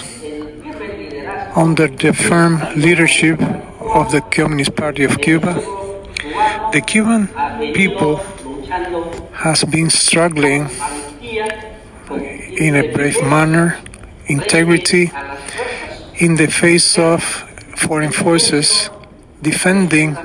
[1.55, 3.41] under the firm leadership
[3.81, 5.53] of the Communist Party of Cuba,
[6.71, 7.27] the Cuban
[7.73, 8.17] people
[9.33, 10.69] has been struggling
[12.57, 13.77] in a brave manner,
[14.27, 15.11] integrity,
[16.15, 17.21] in the face of
[17.75, 18.89] foreign forces,
[19.41, 20.15] defending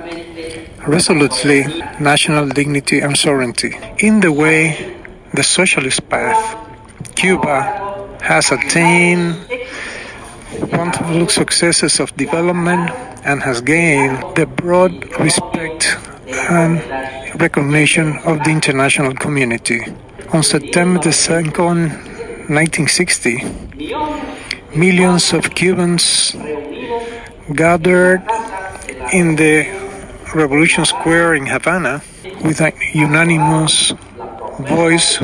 [0.86, 1.64] resolutely
[1.98, 3.76] national dignity and sovereignty.
[3.98, 4.96] In the way,
[5.34, 6.56] the socialist path,
[7.16, 7.87] Cuba
[8.20, 9.36] has attained
[10.72, 12.90] wonderful successes of development
[13.24, 15.96] and has gained the broad respect
[16.50, 16.80] and
[17.40, 19.80] recognition of the international community.
[20.32, 21.90] On September 2nd,
[22.48, 23.42] 1960,
[24.76, 26.34] millions of Cubans
[27.54, 28.22] gathered
[29.12, 29.66] in the
[30.34, 32.02] Revolution Square in Havana
[32.44, 33.92] with a unanimous
[34.60, 35.22] voice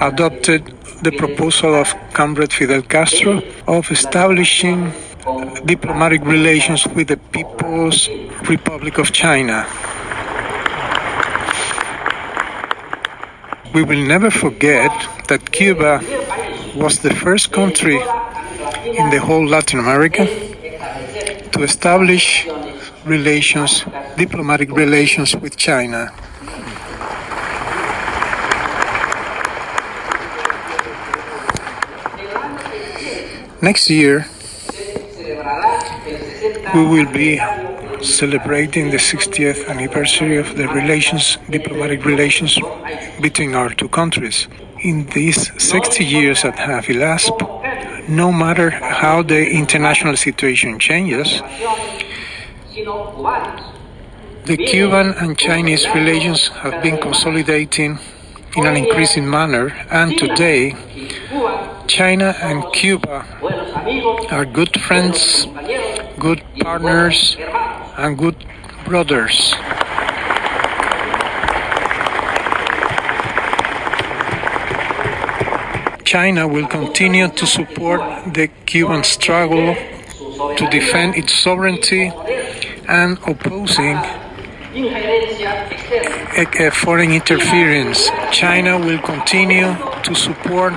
[0.00, 0.73] adopted
[1.04, 4.90] the proposal of Comrade Fidel Castro of establishing
[5.66, 8.08] diplomatic relations with the People's
[8.48, 9.66] Republic of China.
[13.74, 14.92] We will never forget
[15.28, 16.00] that Cuba
[16.74, 17.96] was the first country
[18.86, 20.24] in the whole Latin America
[21.52, 22.48] to establish
[23.04, 23.84] relations,
[24.16, 26.10] diplomatic relations with China.
[33.64, 34.26] Next year,
[36.74, 37.40] we will be
[38.02, 42.58] celebrating the 60th anniversary of the relations, diplomatic relations
[43.22, 44.48] between our two countries.
[44.80, 47.32] In these 60 years that have elapsed,
[48.06, 51.40] no matter how the international situation changes,
[54.44, 57.98] the Cuban and Chinese relations have been consolidating
[58.58, 60.74] in an increasing manner, and today,
[61.86, 63.26] China and Cuba
[64.30, 65.46] are good friends,
[66.18, 67.36] good partners,
[67.98, 68.44] and good
[68.84, 69.54] brothers.
[76.04, 78.00] China will continue to support
[78.32, 79.74] the Cuban struggle
[80.56, 82.12] to defend its sovereignty
[82.88, 83.98] and opposing
[86.72, 88.10] foreign interference.
[88.32, 90.72] China will continue to support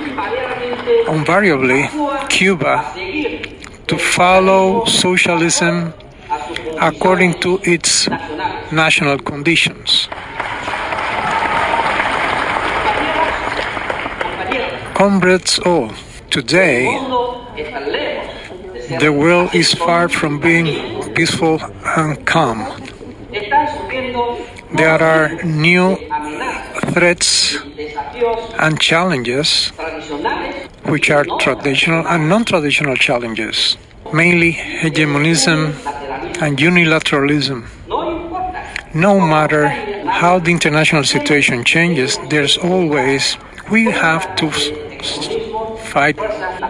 [1.08, 1.88] invariably
[2.28, 2.92] Cuba
[3.86, 5.92] to follow socialism
[6.80, 8.08] according to its
[8.72, 10.08] national conditions.
[14.94, 15.92] Comrades all,
[16.30, 16.86] today
[19.00, 21.60] the world is far from being peaceful
[21.96, 22.66] and calm.
[24.74, 25.96] There are new
[26.92, 27.56] threats
[28.58, 29.72] and challenges,
[30.88, 33.76] which are traditional and non traditional challenges,
[34.12, 35.66] mainly hegemonism
[36.40, 37.66] and unilateralism.
[38.94, 43.36] No matter how the international situation changes, there's always,
[43.70, 44.50] we have to
[45.92, 46.16] fight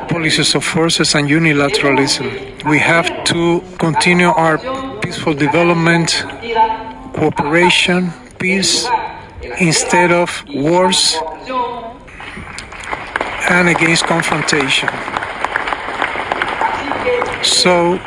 [0.08, 2.68] policies of forces and unilateralism.
[2.68, 4.58] We have to continue our
[4.98, 6.24] peaceful development,
[7.14, 8.86] cooperation, peace,
[9.60, 11.16] instead of wars
[13.50, 14.88] and against confrontation.
[17.42, 17.98] So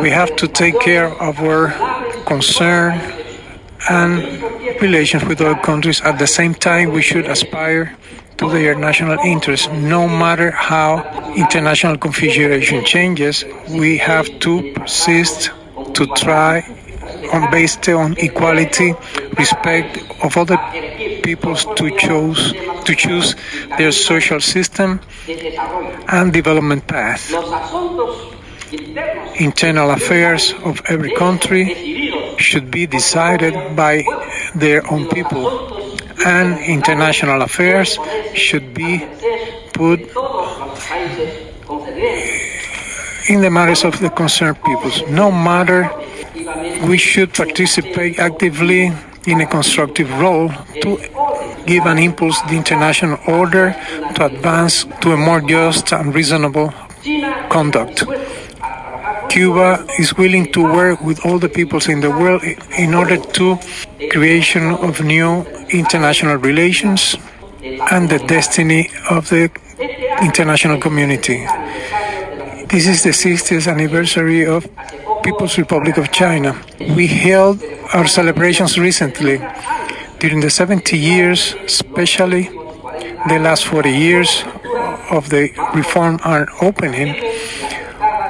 [0.00, 1.72] we have to take care of our
[2.24, 3.00] concern
[3.90, 6.00] and relations with other countries.
[6.00, 7.96] At the same time, we should aspire
[8.38, 9.68] to their national interests.
[9.68, 11.02] No matter how
[11.36, 15.50] international configuration changes, we have to persist
[15.94, 16.62] to try
[17.32, 18.94] on based on equality,
[19.38, 20.58] respect of other
[21.22, 22.52] peoples to choose
[22.84, 23.34] to choose
[23.78, 25.00] their social system
[26.08, 27.32] and development path.
[29.40, 31.64] Internal affairs of every country
[32.38, 34.04] should be decided by
[34.54, 35.48] their own people,
[36.26, 37.98] and international affairs
[38.34, 39.02] should be
[39.72, 40.00] put
[43.28, 45.02] in the matters of the concerned peoples.
[45.08, 45.90] No matter,
[46.82, 48.92] we should participate actively
[49.26, 50.48] in a constructive role
[50.82, 50.98] to
[51.66, 53.74] give an impulse to the international order
[54.14, 56.72] to advance to a more just and reasonable
[57.48, 58.04] conduct.
[59.30, 62.42] Cuba is willing to work with all the peoples in the world
[62.78, 63.58] in order to
[64.10, 67.16] creation of new international relations
[67.90, 69.50] and the destiny of the
[70.22, 71.46] international community.
[72.68, 74.68] This is the 60th anniversary of
[75.24, 76.54] People's Republic of China.
[76.78, 77.62] We held
[77.94, 79.40] our celebrations recently.
[80.18, 82.42] During the 70 years, especially
[83.28, 84.44] the last 40 years
[85.10, 87.16] of the reform and opening,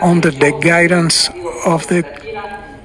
[0.01, 1.28] under the guidance
[1.66, 2.05] of the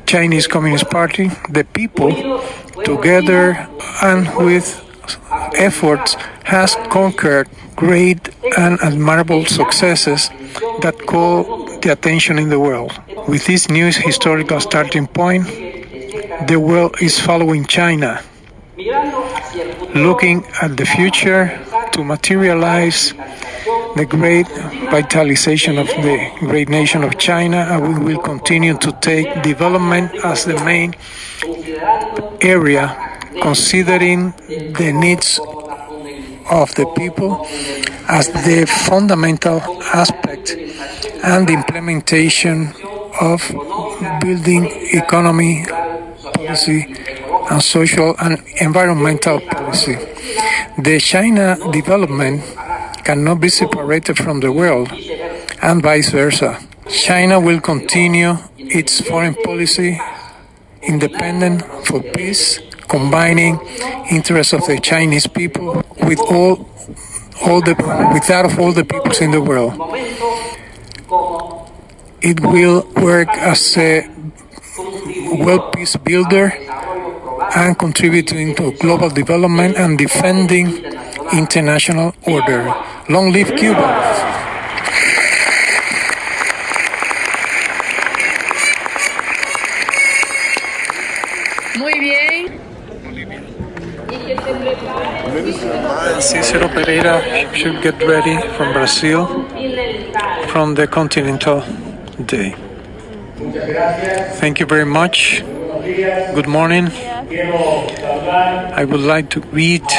[0.08, 2.42] Chinese Communist Party, the people,
[2.84, 3.70] together
[4.02, 4.84] and with
[5.56, 10.30] efforts, has conquered great and admirable successes
[10.82, 12.92] that call the attention in the world.
[13.28, 15.46] With this new historical starting point,
[16.48, 18.22] the world is following China,
[19.96, 21.60] looking at the future
[21.94, 23.14] to materialize
[23.96, 24.48] the great
[24.92, 30.46] vitalization of the great nation of China, and we will continue to take development as
[30.46, 30.96] the main
[32.42, 32.96] area,
[33.42, 35.40] considering the needs
[36.50, 37.46] of the people
[38.08, 39.62] as the fundamental
[39.94, 40.56] aspect
[41.24, 42.74] and the implementation
[43.22, 43.42] of
[44.22, 45.66] building economy
[46.34, 46.96] policy
[47.52, 49.96] and social and environmental policy.
[50.78, 52.44] The China development
[53.04, 54.92] cannot be separated from the world
[55.62, 56.60] and vice versa.
[56.88, 60.00] China will continue its foreign policy
[60.82, 63.60] independent for peace, combining
[64.10, 66.70] interests of the Chinese people with all
[67.42, 67.76] all the
[68.14, 69.74] with that of all the peoples in the world.
[72.22, 74.06] It will work as a
[75.40, 76.52] world peace builder
[77.56, 80.84] and contributing to global development and defending
[81.32, 82.74] international order.
[83.08, 83.88] Long live Cuba!
[91.78, 92.60] Muy bien.
[96.20, 97.22] Cicero Pereira
[97.54, 99.26] should get ready from Brazil
[100.50, 101.64] from the Continental
[102.26, 102.56] Day.
[104.40, 105.42] Thank you very much.
[105.42, 106.90] Good morning.
[106.92, 109.90] I would like to greet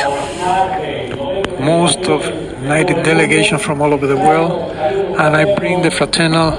[1.58, 2.24] most of
[2.62, 6.52] United delegation from all over the world, and I bring the fraternal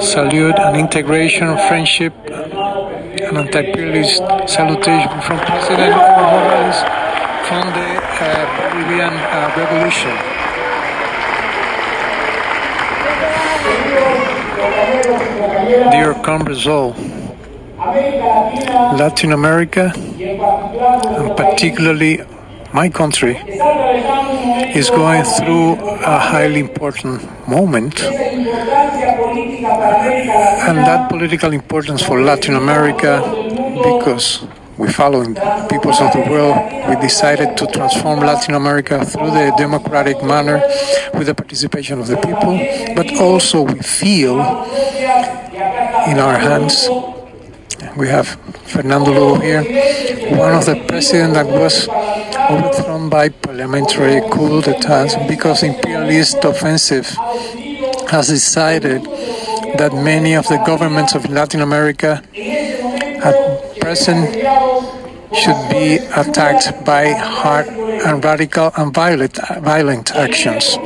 [0.00, 6.78] salute and integration, friendship, and anti-imperialist salutation from President Evo Morales
[7.48, 10.33] from the uh, Bolivian uh, Revolution.
[15.74, 16.94] Dear comrades all,
[18.96, 22.20] Latin America, and particularly
[22.72, 23.36] my country,
[24.72, 25.72] is going through
[26.04, 28.04] a highly important moment.
[30.68, 33.20] And that political importance for Latin America,
[33.82, 34.46] because
[34.78, 35.34] we following
[35.68, 36.56] peoples of the world,
[36.88, 40.62] we decided to transform Latin America through the democratic manner
[41.14, 42.56] with the participation of the people,
[42.94, 44.38] but also we feel
[46.06, 46.88] in our hands.
[47.96, 48.28] We have
[48.66, 49.62] Fernando Lugo here,
[50.36, 51.88] one of the presidents that was
[52.50, 57.06] overthrown by parliamentary coup d'etat because imperialist offensive
[58.08, 59.04] has decided
[59.78, 64.34] that many of the governments of Latin America at present
[65.34, 70.76] should be attacked by hard and radical and violent, violent actions.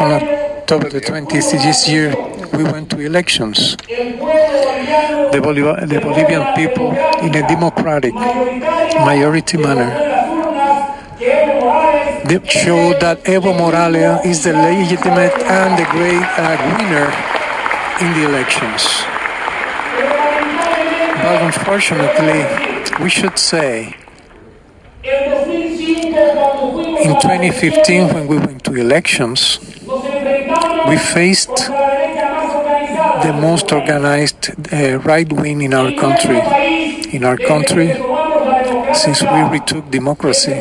[0.00, 2.14] On October the 20th this year,
[2.52, 3.76] we went to elections.
[3.76, 6.90] The, Boliv- the Bolivian people,
[7.22, 9.90] in a democratic majority manner,
[12.26, 17.08] they show that Evo Morales is the legitimate and the great uh, winner
[18.04, 18.82] in the elections.
[21.22, 22.44] But unfortunately,
[23.02, 23.94] we should say,
[27.04, 29.58] in 2015, when we went to elections,
[30.88, 31.70] we faced
[33.22, 36.40] the most organized uh, right wing in our country.
[37.12, 37.88] In our country,
[38.94, 40.52] since we retook democracy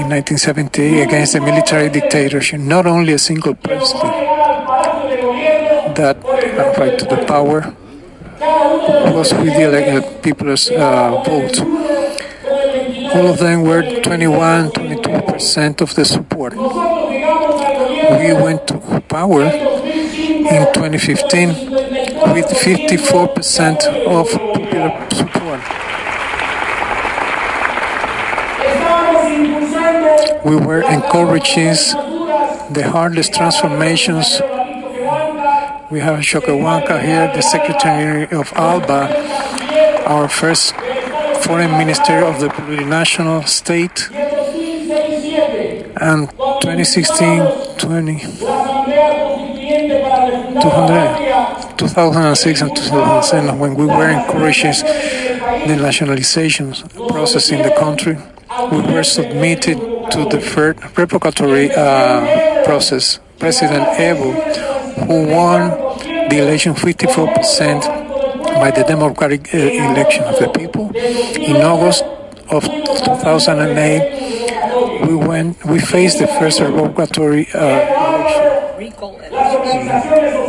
[0.00, 4.12] in 1978 against the military dictatorship, not only a single president
[5.96, 7.74] that had right to the power
[9.12, 11.60] was with the people's uh, vote.
[13.14, 16.54] All of them were 21, 22 percent of the support.
[16.54, 19.69] We went to power
[20.50, 21.70] in 2015
[22.34, 25.60] with 54 percent of popular support.
[30.44, 31.74] We were encouraging
[32.72, 34.40] the hardest transformations.
[35.90, 40.74] We have Choquehuanca here, the Secretary of ALBA, our first
[41.44, 44.08] foreign minister of the plurinational state,
[46.00, 48.59] and 2016, 20,
[50.60, 54.72] 200, 2006 and 2007, when we were encouraging
[55.66, 56.72] the nationalization
[57.08, 58.16] process in the country,
[58.70, 59.78] we were submitted
[60.10, 60.36] to the
[60.94, 63.18] revocatory uh, process.
[63.38, 64.32] President Evo,
[65.06, 65.70] who won
[66.28, 67.80] the election 54%
[68.56, 70.90] by the democratic uh, election of the people.
[70.94, 72.04] In August
[72.50, 77.58] of 2008, we went, we faced the first revocatory uh,
[79.98, 80.39] election.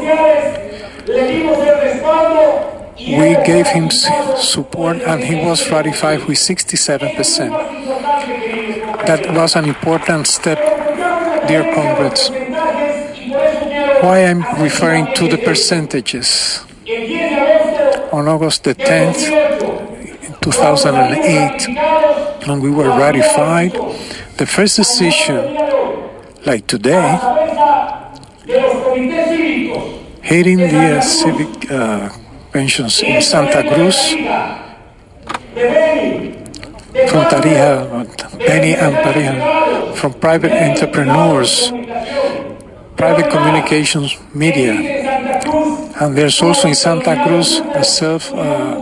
[2.98, 7.50] We gave him support and he was ratified with 67%.
[9.06, 10.58] That was an important step,
[11.48, 12.30] dear comrades.
[14.02, 16.64] Why I'm referring to the percentages.
[18.12, 23.74] On August the 10th, 2008, when we were ratified,
[24.38, 25.56] the first decision,
[26.46, 27.18] like today,
[30.32, 32.08] heading the uh, civic uh,
[32.56, 34.16] pensions in Santa Cruz
[37.12, 37.84] from Tarija,
[38.40, 39.36] Beni and Tarija,
[40.00, 41.76] from private entrepreneurs,
[42.96, 44.72] private communications media.
[46.00, 48.80] And there's also in Santa Cruz a self uh,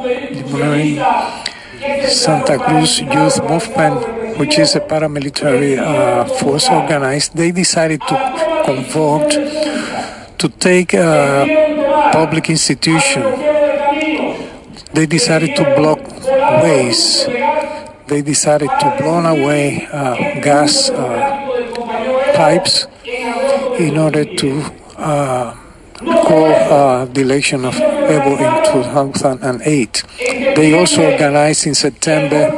[2.14, 7.36] Santa Cruz Youth Movement, which is a paramilitary uh, force organized.
[7.36, 8.16] They decided to
[8.66, 9.34] convoke
[10.40, 13.22] to take a public institution.
[14.94, 16.00] They decided to block
[16.64, 17.28] ways
[18.10, 24.62] they decided to blow away uh, gas uh, pipes in order to
[24.98, 25.56] uh,
[26.26, 30.04] call uh, the election of Evo in 2008.
[30.56, 32.50] They also organized in September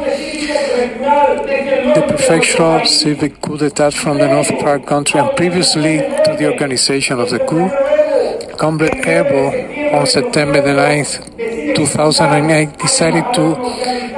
[1.94, 7.20] the prefectural civic coup d'etat from the North Park country and previously to the organization
[7.20, 7.70] of the coup,
[8.58, 13.46] Comrade Evo on September the 9th, 2008 decided to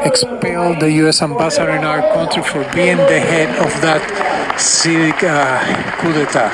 [0.05, 1.21] expel the U.S.
[1.21, 4.01] ambassador in our country for being the head of that
[4.59, 5.59] civic uh,
[5.97, 6.51] coup d'etat.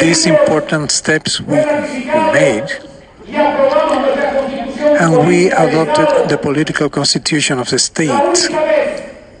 [0.00, 1.56] These important steps we
[2.32, 2.68] made,
[5.00, 8.50] and we adopted the political constitution of the state.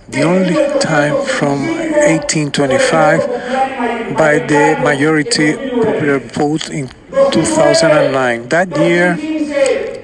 [0.08, 6.88] The only time from 1825 by the majority popular vote in
[7.32, 8.48] 2009.
[8.48, 10.02] That year, to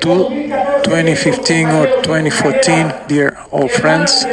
[0.85, 4.25] 2015 or 2014, dear old friends,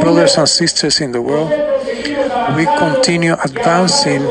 [0.00, 1.50] brothers and sisters in the world,
[2.56, 4.22] we continue advancing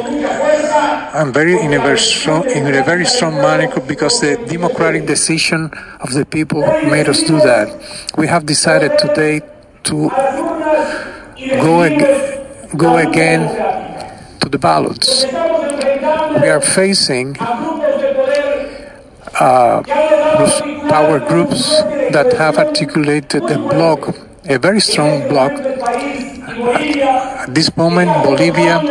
[1.18, 3.34] and very in a very strong in a very strong
[3.88, 6.61] because the democratic decision of the people
[6.93, 7.68] made us do that.
[8.18, 9.41] We have decided today
[9.89, 10.09] to
[11.65, 13.41] go ag- go again
[14.41, 15.26] to the ballots.
[15.26, 17.36] We are facing
[19.39, 19.82] uh,
[20.93, 21.82] power groups
[22.15, 24.15] that have articulated a block,
[24.45, 25.51] a very strong bloc.
[26.68, 28.82] At this moment, Bolivia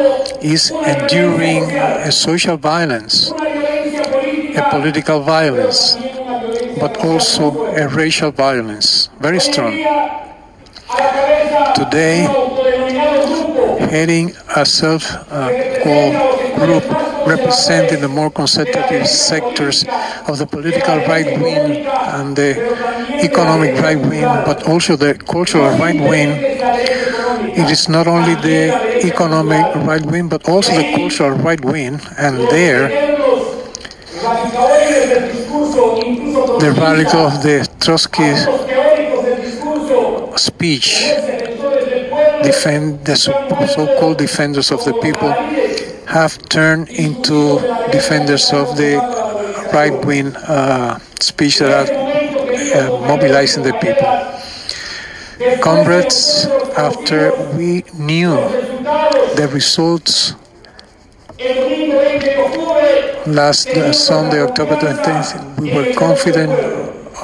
[0.41, 5.97] is enduring a social violence, a political violence,
[6.81, 9.73] but also a racial violence, very strong.
[11.75, 12.25] Today,
[13.91, 19.85] heading a self-called uh, group representing the more conservative sectors
[20.29, 22.53] of the political right wing and the
[23.23, 26.31] economic right wing, but also the cultural right wing.
[27.59, 32.39] It is not only the economic right wing, but also the cultural right wing, and
[32.49, 32.89] there
[36.59, 38.35] the radical of the Trotsky
[40.37, 40.89] speech
[42.43, 45.29] defend the so-called defenders of the people
[46.09, 47.59] have turned into
[47.91, 48.97] defenders of the
[49.73, 51.93] right-wing uh, speech that are
[52.77, 54.07] uh, mobilizing the people.
[55.61, 56.47] Comrades,
[56.77, 58.31] after we knew
[59.37, 60.35] the results
[63.27, 66.51] last uh, Sunday, October 20th, we were confident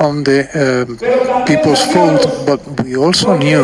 [0.00, 3.62] on the uh, people's vote, but we also knew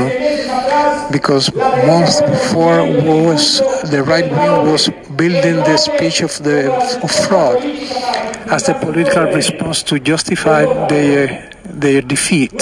[1.10, 6.70] because months before was the right wing was building the speech of the
[7.02, 7.58] of fraud
[8.50, 12.58] as a political response to justify their their defeat.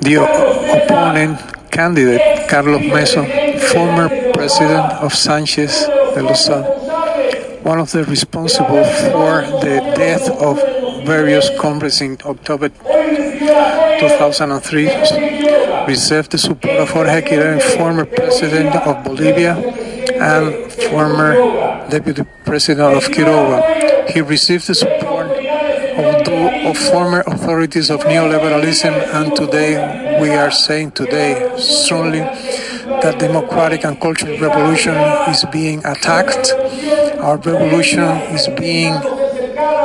[0.00, 0.14] The
[0.76, 1.38] opponent
[1.70, 3.24] candidate Carlos Mesa,
[3.72, 6.80] former president of Sanchez de Lozada,
[7.62, 10.58] one of the responsible for the death of
[11.06, 12.68] various comrades in October
[14.00, 15.49] 2003
[15.86, 19.56] received the support of Jorge Quiroga, former president of Bolivia
[20.20, 21.34] and former
[21.88, 24.08] deputy president of Quiroga.
[24.10, 26.28] He received the support of,
[26.66, 32.20] of former authorities of neoliberalism, and today we are saying today strongly
[33.02, 34.94] that democratic and cultural revolution
[35.28, 36.52] is being attacked.
[37.20, 38.94] Our revolution is being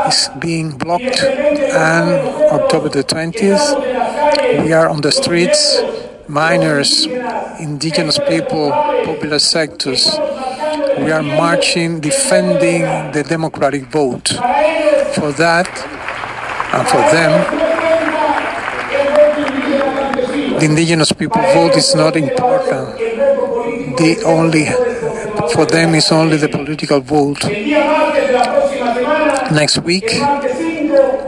[0.08, 2.10] is being blocked, and
[2.52, 3.66] October the 20th,
[4.64, 5.82] we are on the streets,
[6.28, 7.06] miners,
[7.60, 8.72] indigenous people,
[9.04, 10.18] popular sectors.
[11.00, 12.82] We are marching, defending
[13.12, 14.30] the democratic vote.
[15.16, 15.70] For that,
[16.74, 17.32] and for them,
[20.60, 22.98] the indigenous people vote is not important.
[23.98, 24.66] The only,
[25.54, 27.44] for them, is only the political vote
[29.52, 30.10] next week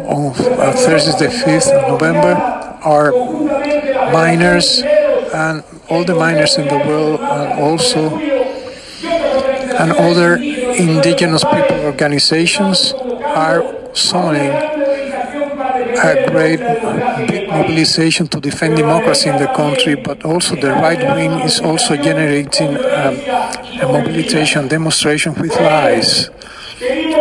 [0.08, 3.12] on uh, Thursday the 5th of November our
[4.12, 4.82] miners
[5.34, 8.18] and all the miners in the world and also
[9.80, 13.62] and other indigenous people organizations are
[13.94, 14.52] summoning
[15.98, 16.60] a great
[17.28, 21.96] big mobilization to defend democracy in the country, but also the right wing is also
[21.96, 23.16] generating um,
[23.82, 26.26] a mobilization demonstration with lies.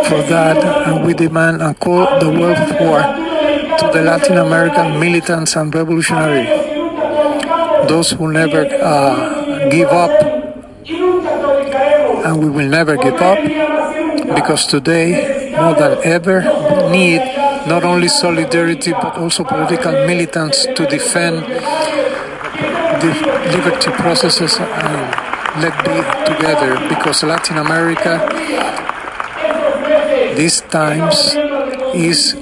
[0.07, 3.26] For that, we demand and call the world for
[3.79, 6.45] to the Latin American militants and revolutionary,
[7.87, 10.11] those who never uh, give up,
[12.25, 13.39] and we will never give up,
[14.35, 16.41] because today, more than ever,
[16.91, 17.21] need
[17.67, 21.43] not only solidarity but also political militants to defend
[23.01, 23.11] the
[23.51, 28.19] liberty processes and let be together, because Latin America,
[30.35, 31.35] these times,
[31.95, 32.35] is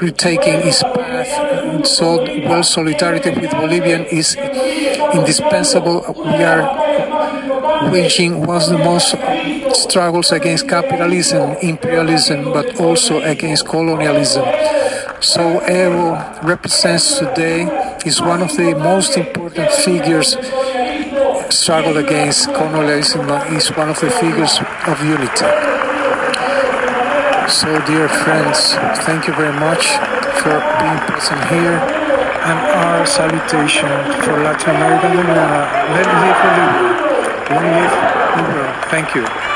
[0.00, 1.86] retaking its path.
[1.86, 4.36] So, well, solidarity with Bolivian is
[5.14, 6.04] indispensable.
[6.16, 9.14] We are waging one of the most
[9.74, 14.44] struggles against capitalism, imperialism, but also against colonialism.
[15.20, 17.62] So Evo represents today
[18.06, 20.36] is one of the most important figures
[21.50, 25.69] struggle against colonialism is one of the figures of unity.
[27.50, 28.74] So, dear friends,
[29.04, 29.88] thank you very much
[30.38, 31.74] for being present here.
[32.46, 33.88] And our salutation
[34.22, 35.08] for Latin America.
[35.90, 37.50] Let live Bolivia.
[37.50, 38.86] Long live Bolivia.
[38.88, 39.49] Thank you.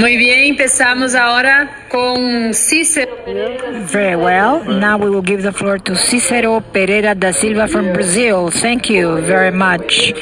[0.00, 3.10] Muy bien, empezamos ahora con Cícero.
[3.92, 4.64] Very well.
[4.64, 8.50] Now we will give the floor to Cícero Pereira da Silva from Brazil.
[8.50, 10.14] Thank you very much.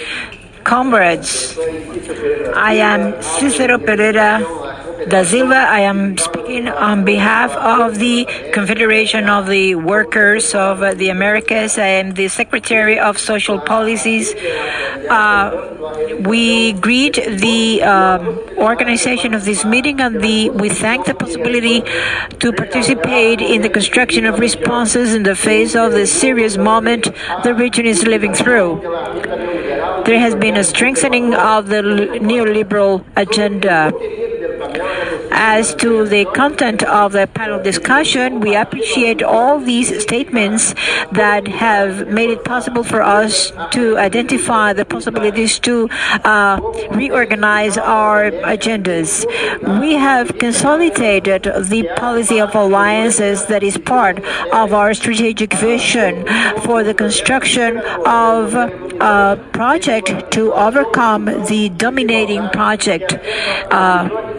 [0.65, 1.57] Comrades,
[2.57, 4.41] I am Cícero Pereira
[5.07, 5.55] da Silva.
[5.55, 11.79] I am speaking on behalf of the Confederation of the Workers of the Americas.
[11.79, 14.35] I am the Secretary of Social Policies.
[15.09, 18.27] Uh, we greet the um,
[18.59, 21.83] organization of this meeting and the, we thank the possibility
[22.41, 27.09] to participate in the construction of responses in the face of the serious moment
[27.45, 28.81] the region is living through.
[30.05, 31.83] There has been a strengthening of the
[32.21, 33.93] neoliberal agenda.
[35.31, 40.75] As to the content of the panel discussion, we appreciate all these statements
[41.13, 45.89] that have made it possible for us to identify the possibilities to
[46.25, 49.25] uh, reorganize our agendas.
[49.81, 54.19] We have consolidated the policy of alliances that is part
[54.53, 56.27] of our strategic vision
[56.63, 58.55] for the construction of
[59.01, 63.15] a project to overcome the dominating project.
[63.71, 64.35] Uh,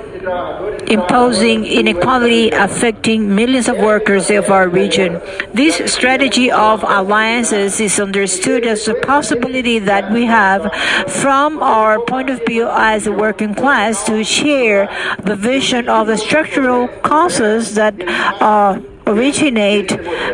[0.88, 5.22] imposing inequality affecting millions of workers of our region.
[5.54, 10.74] This strategy of alliances is understood as a possibility that we have
[11.08, 14.90] from our point of view as a working class to share
[15.24, 17.96] the vision of the structural causes that
[18.42, 19.90] uh, originate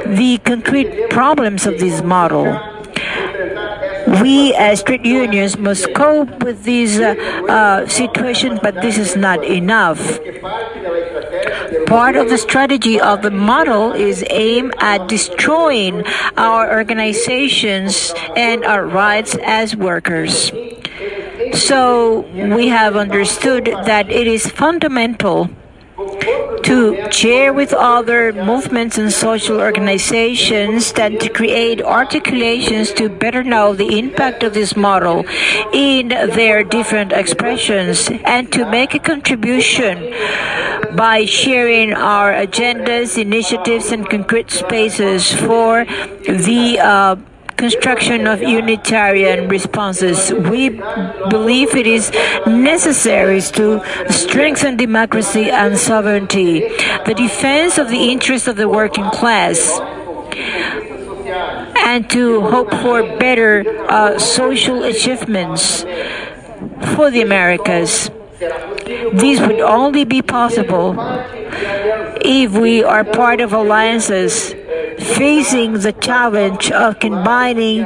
[0.06, 2.75] the concrete problems of this model
[4.22, 7.16] we as trade unions must cope with these uh,
[7.50, 10.20] uh, situations, but this is not enough.
[11.88, 16.04] Part of the strategy of the model is aimed at destroying
[16.38, 20.52] our organizations and our rights as workers.
[21.54, 25.50] So we have understood that it is fundamental
[26.64, 33.74] to share with other movements and social organizations than to create articulations to better know
[33.74, 35.24] the impact of this model
[35.74, 40.14] in their different expressions and to make a contribution
[40.96, 45.86] by sharing our agendas, initiatives, and concrete spaces for
[46.26, 47.16] the uh,
[47.66, 50.32] construction of unitarian responses.
[50.32, 50.70] We
[51.36, 52.12] believe it is
[52.46, 56.60] necessary to strengthen democracy and sovereignty,
[57.10, 59.58] the defense of the interests of the working class
[61.90, 63.52] and to hope for better
[63.90, 65.82] uh, social achievements
[66.94, 68.12] for the Americas.
[69.14, 70.94] These would only be possible
[72.28, 74.54] if we are part of alliances
[74.98, 77.86] facing the challenge of combining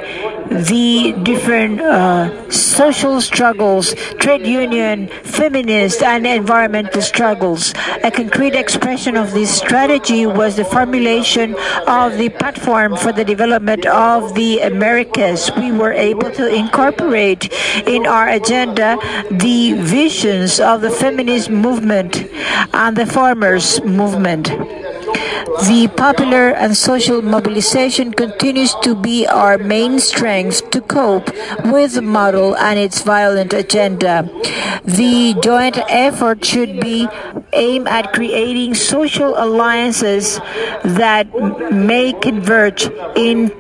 [0.49, 7.73] the different uh, social struggles, trade union, feminist, and environmental struggles.
[8.03, 11.55] A concrete expression of this strategy was the formulation
[11.87, 15.51] of the platform for the development of the Americas.
[15.55, 17.53] We were able to incorporate
[17.87, 18.97] in our agenda
[19.29, 22.27] the visions of the feminist movement
[22.73, 24.49] and the farmers movement.
[25.67, 31.29] The popular and social mobilization continues to be our main strength to cope
[31.65, 34.29] with the model and its violent agenda.
[34.85, 37.09] The joint effort should be
[37.51, 40.39] aimed at creating social alliances
[40.83, 41.27] that
[41.73, 43.51] may converge in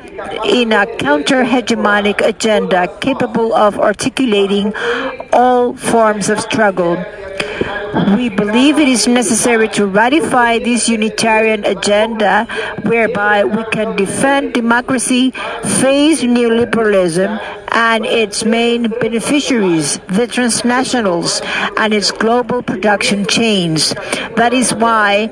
[0.45, 4.73] in a counter-hegemonic agenda capable of articulating
[5.33, 6.95] all forms of struggle.
[8.15, 12.45] We believe it is necessary to ratify this unitarian agenda
[12.83, 15.31] whereby we can defend democracy,
[15.81, 17.39] face neoliberalism,
[17.71, 21.41] and its main beneficiaries, the transnationals,
[21.77, 23.93] and its global production chains.
[24.35, 25.29] That is why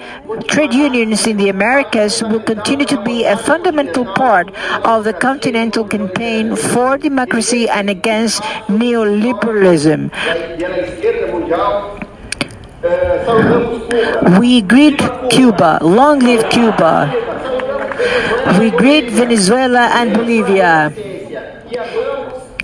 [0.47, 4.49] trade unions in the Americas will continue to be a fundamental part
[4.85, 10.11] of the continental campaign for democracy and against neoliberalism.
[14.39, 15.79] We greet Cuba.
[15.81, 17.11] Long live Cuba.
[18.59, 20.93] We greet Venezuela and Bolivia.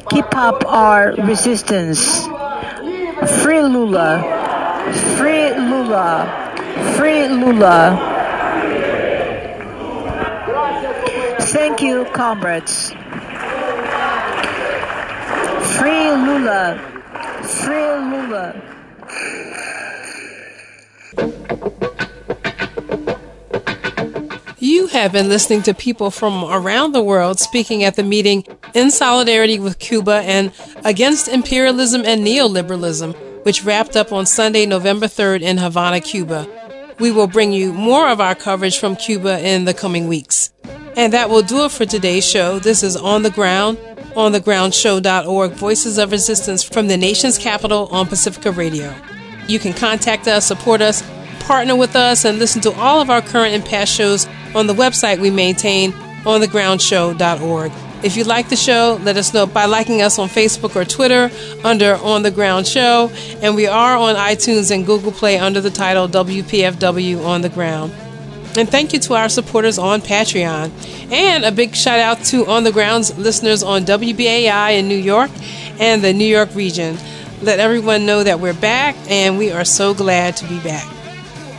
[0.10, 2.26] Keep up our resistance.
[3.42, 4.24] Free Lula.
[5.18, 6.30] Free Lula.
[6.96, 7.98] Free Lula.
[11.54, 12.92] Thank you, comrades.
[15.78, 16.80] Free Lula.
[17.44, 18.74] Free Lula.
[25.00, 29.60] Have been listening to people from around the world speaking at the meeting in solidarity
[29.60, 30.52] with Cuba and
[30.86, 33.16] against imperialism and neoliberalism,
[33.46, 36.48] which wrapped up on Sunday, November 3rd in Havana, Cuba.
[37.00, 40.54] We will bring you more of our coverage from Cuba in the coming weeks.
[40.96, 42.60] And that will do it for today's show.
[42.60, 43.78] This is On the Ground,
[44.16, 48.94] onthegroundshow.org, Voices of Resistance from the nation's capital on Pacifica Radio.
[49.48, 51.02] You can contact us, support us,
[51.44, 54.74] partner with us, and listen to all of our current and past shows on the
[54.74, 55.92] website we maintain,
[56.24, 57.72] onthegroundshow.org.
[58.04, 61.32] If you like the show, let us know by liking us on Facebook or Twitter
[61.64, 63.10] under On the Ground Show.
[63.42, 67.94] And we are on iTunes and Google Play under the title WPFW On the Ground.
[68.58, 70.70] And thank you to our supporters on Patreon.
[71.14, 75.32] And a big shout out to On the Ground's listeners on WBAI in New York
[75.80, 76.98] and the New York region.
[77.42, 81.03] Let everyone know that we're back and we are so glad to be back.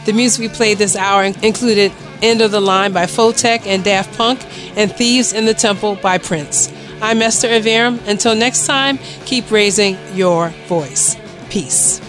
[0.04, 1.90] The music we played this hour included
[2.20, 4.44] End of the Line by Photek and Daft Punk
[4.76, 6.70] and Thieves in the Temple by Prince.
[7.00, 8.06] I'm Esther Iverem.
[8.06, 11.16] Until next time, keep raising your voice.
[11.48, 12.03] Peace.